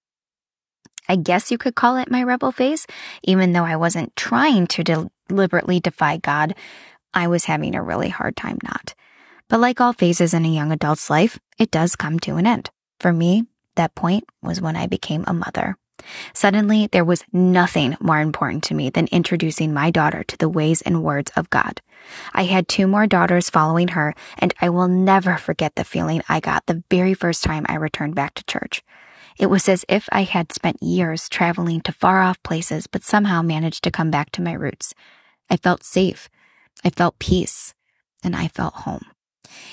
I 1.07 1.15
guess 1.15 1.49
you 1.49 1.57
could 1.57 1.75
call 1.75 1.97
it 1.97 2.11
my 2.11 2.21
rebel 2.21 2.51
phase, 2.51 2.85
even 3.23 3.53
though 3.53 3.65
I 3.65 3.75
wasn't 3.75 4.15
trying 4.15 4.67
to 4.67 4.83
deliberately 5.27 5.79
defy 5.79 6.17
God. 6.17 6.55
I 7.13 7.27
was 7.27 7.45
having 7.45 7.73
a 7.75 7.81
really 7.81 8.09
hard 8.09 8.35
time 8.35 8.59
not. 8.63 8.93
But 9.47 9.59
like 9.59 9.81
all 9.81 9.93
phases 9.93 10.35
in 10.35 10.45
a 10.45 10.49
young 10.49 10.71
adult's 10.71 11.09
life, 11.09 11.39
it 11.57 11.71
does 11.71 11.95
come 11.95 12.19
to 12.19 12.35
an 12.35 12.45
end. 12.45 12.69
For 12.99 13.11
me, 13.11 13.45
that 13.75 13.95
point 13.95 14.25
was 14.43 14.61
when 14.61 14.75
I 14.75 14.85
became 14.85 15.23
a 15.25 15.33
mother. 15.33 15.77
Suddenly, 16.33 16.87
there 16.87 17.05
was 17.05 17.23
nothing 17.31 17.97
more 17.99 18.19
important 18.19 18.63
to 18.65 18.73
me 18.73 18.89
than 18.89 19.07
introducing 19.11 19.73
my 19.73 19.91
daughter 19.91 20.23
to 20.23 20.37
the 20.37 20.49
ways 20.49 20.81
and 20.81 21.03
words 21.03 21.31
of 21.35 21.49
God. 21.49 21.81
I 22.33 22.43
had 22.43 22.67
two 22.67 22.87
more 22.87 23.07
daughters 23.07 23.49
following 23.49 23.89
her, 23.89 24.15
and 24.37 24.53
I 24.61 24.69
will 24.69 24.87
never 24.87 25.37
forget 25.37 25.75
the 25.75 25.83
feeling 25.83 26.23
I 26.29 26.39
got 26.39 26.65
the 26.65 26.83
very 26.89 27.13
first 27.13 27.43
time 27.43 27.65
I 27.67 27.75
returned 27.75 28.15
back 28.15 28.33
to 28.35 28.45
church. 28.45 28.81
It 29.37 29.49
was 29.49 29.69
as 29.69 29.85
if 29.87 30.09
I 30.11 30.23
had 30.23 30.51
spent 30.51 30.83
years 30.83 31.29
traveling 31.29 31.81
to 31.81 31.93
far 31.93 32.21
off 32.21 32.43
places, 32.43 32.87
but 32.87 33.03
somehow 33.03 33.41
managed 33.41 33.83
to 33.85 33.91
come 33.91 34.11
back 34.11 34.31
to 34.31 34.41
my 34.41 34.53
roots. 34.53 34.93
I 35.49 35.57
felt 35.57 35.83
safe. 35.83 36.29
I 36.83 36.89
felt 36.89 37.19
peace. 37.19 37.73
And 38.23 38.35
I 38.35 38.49
felt 38.49 38.73
home. 38.73 39.05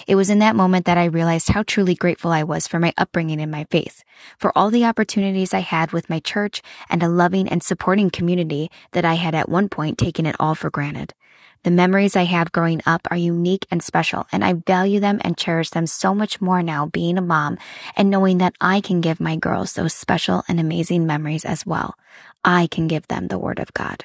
It 0.07 0.15
was 0.17 0.31
in 0.31 0.39
that 0.41 0.57
moment 0.57 0.87
that 0.87 0.99
I 0.99 1.05
realized 1.05 1.49
how 1.49 1.63
truly 1.63 1.95
grateful 1.95 2.31
I 2.31 2.43
was 2.43 2.67
for 2.67 2.79
my 2.79 2.93
upbringing 2.97 3.41
in 3.41 3.51
my 3.51 3.67
faith, 3.71 4.05
for 4.39 4.57
all 4.57 4.71
the 4.71 4.85
opportunities 4.85 5.53
I 5.55 5.61
had 5.61 5.93
with 5.93 6.11
my 6.11 6.21
church 6.21 6.63
and 6.89 7.03
a 7.03 7.09
loving 7.09 7.49
and 7.49 7.63
supporting 7.63 8.11
community 8.11 8.71
that 8.93 9.05
I 9.05 9.15
had 9.15 9.35
at 9.35 9.49
one 9.49 9.69
point 9.69 9.99
taken 9.99 10.27
it 10.27 10.37
all 10.39 10.55
for 10.55 10.71
granted. 10.71 11.15
The 11.63 11.71
memories 11.73 12.15
I 12.15 12.27
have 12.27 12.53
growing 12.53 12.81
up 12.87 13.09
are 13.11 13.17
unique 13.17 13.67
and 13.73 13.83
special, 13.83 14.27
and 14.31 14.45
I 14.45 14.53
value 14.53 15.01
them 15.01 15.21
and 15.23 15.37
cherish 15.37 15.71
them 15.71 15.89
so 15.89 16.15
much 16.15 16.41
more 16.41 16.63
now 16.63 16.87
being 16.87 17.19
a 17.19 17.23
mom 17.23 17.59
and 17.97 18.09
knowing 18.09 18.39
that 18.39 18.55
I 18.61 18.81
can 18.81 19.01
give 19.01 19.19
my 19.19 19.35
girls 19.35 19.73
those 19.73 19.93
special 19.93 20.45
and 20.47 20.61
amazing 20.61 21.07
memories 21.07 21.45
as 21.45 21.67
well. 21.67 21.97
I 22.45 22.69
can 22.69 22.87
give 22.87 23.09
them 23.09 23.27
the 23.27 23.39
Word 23.39 23.59
of 23.59 23.75
God. 23.75 24.05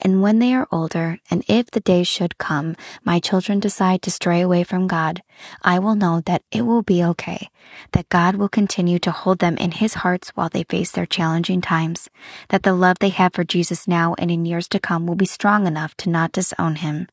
And 0.00 0.22
when 0.22 0.38
they 0.38 0.54
are 0.54 0.68
older, 0.72 1.18
and 1.30 1.44
if 1.48 1.70
the 1.70 1.80
day 1.80 2.02
should 2.02 2.38
come, 2.38 2.76
my 3.04 3.20
children 3.20 3.60
decide 3.60 4.02
to 4.02 4.10
stray 4.10 4.40
away 4.40 4.64
from 4.64 4.86
God, 4.86 5.22
I 5.62 5.78
will 5.78 5.94
know 5.94 6.20
that 6.26 6.42
it 6.50 6.62
will 6.62 6.82
be 6.82 7.04
okay, 7.04 7.50
that 7.92 8.08
God 8.08 8.36
will 8.36 8.48
continue 8.48 8.98
to 9.00 9.10
hold 9.10 9.38
them 9.38 9.56
in 9.56 9.72
His 9.72 9.94
hearts 9.94 10.30
while 10.30 10.48
they 10.48 10.64
face 10.64 10.90
their 10.90 11.06
challenging 11.06 11.60
times, 11.60 12.08
that 12.48 12.62
the 12.62 12.74
love 12.74 12.98
they 13.00 13.10
have 13.10 13.34
for 13.34 13.44
Jesus 13.44 13.86
now 13.86 14.14
and 14.18 14.30
in 14.30 14.44
years 14.46 14.68
to 14.68 14.80
come 14.80 15.06
will 15.06 15.16
be 15.16 15.26
strong 15.26 15.66
enough 15.66 15.96
to 15.98 16.10
not 16.10 16.32
disown 16.32 16.76
Him, 16.76 17.08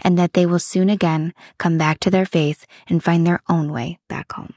and 0.00 0.18
that 0.18 0.34
they 0.34 0.46
will 0.46 0.58
soon 0.58 0.90
again 0.90 1.34
come 1.58 1.78
back 1.78 2.00
to 2.00 2.10
their 2.10 2.26
faith 2.26 2.66
and 2.88 3.02
find 3.02 3.26
their 3.26 3.40
own 3.48 3.72
way 3.72 3.98
back 4.08 4.32
home. 4.32 4.54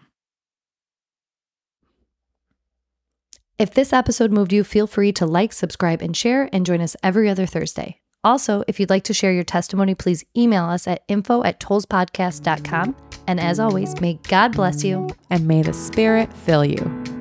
If 3.58 3.74
this 3.74 3.94
episode 3.94 4.32
moved 4.32 4.52
you, 4.52 4.66
feel 4.66 4.86
free 4.86 5.14
to 5.14 5.26
like, 5.26 5.54
subscribe, 5.54 6.02
and 6.02 6.16
share, 6.16 6.50
and 6.52 6.66
join 6.66 6.82
us 6.82 6.98
every 7.02 7.30
other 7.30 7.46
Thursday. 7.46 8.02
Also, 8.22 8.64
if 8.68 8.80
you'd 8.80 8.90
like 8.90 9.04
to 9.04 9.14
share 9.14 9.32
your 9.32 9.46
testimony, 9.46 9.96
please 9.96 10.26
email 10.36 10.66
us 10.66 10.88
at 10.88 11.04
info 11.08 11.42
at 11.44 11.62
tollspodcast.com. 11.62 12.96
And 13.28 13.40
as 13.40 13.60
always, 13.60 14.02
may 14.02 14.16
God 14.28 14.54
bless 14.54 14.84
you. 14.84 15.08
And 15.30 15.48
may 15.48 15.62
the 15.62 15.74
Spirit 15.74 16.34
fill 16.34 16.66
you. 16.66 17.15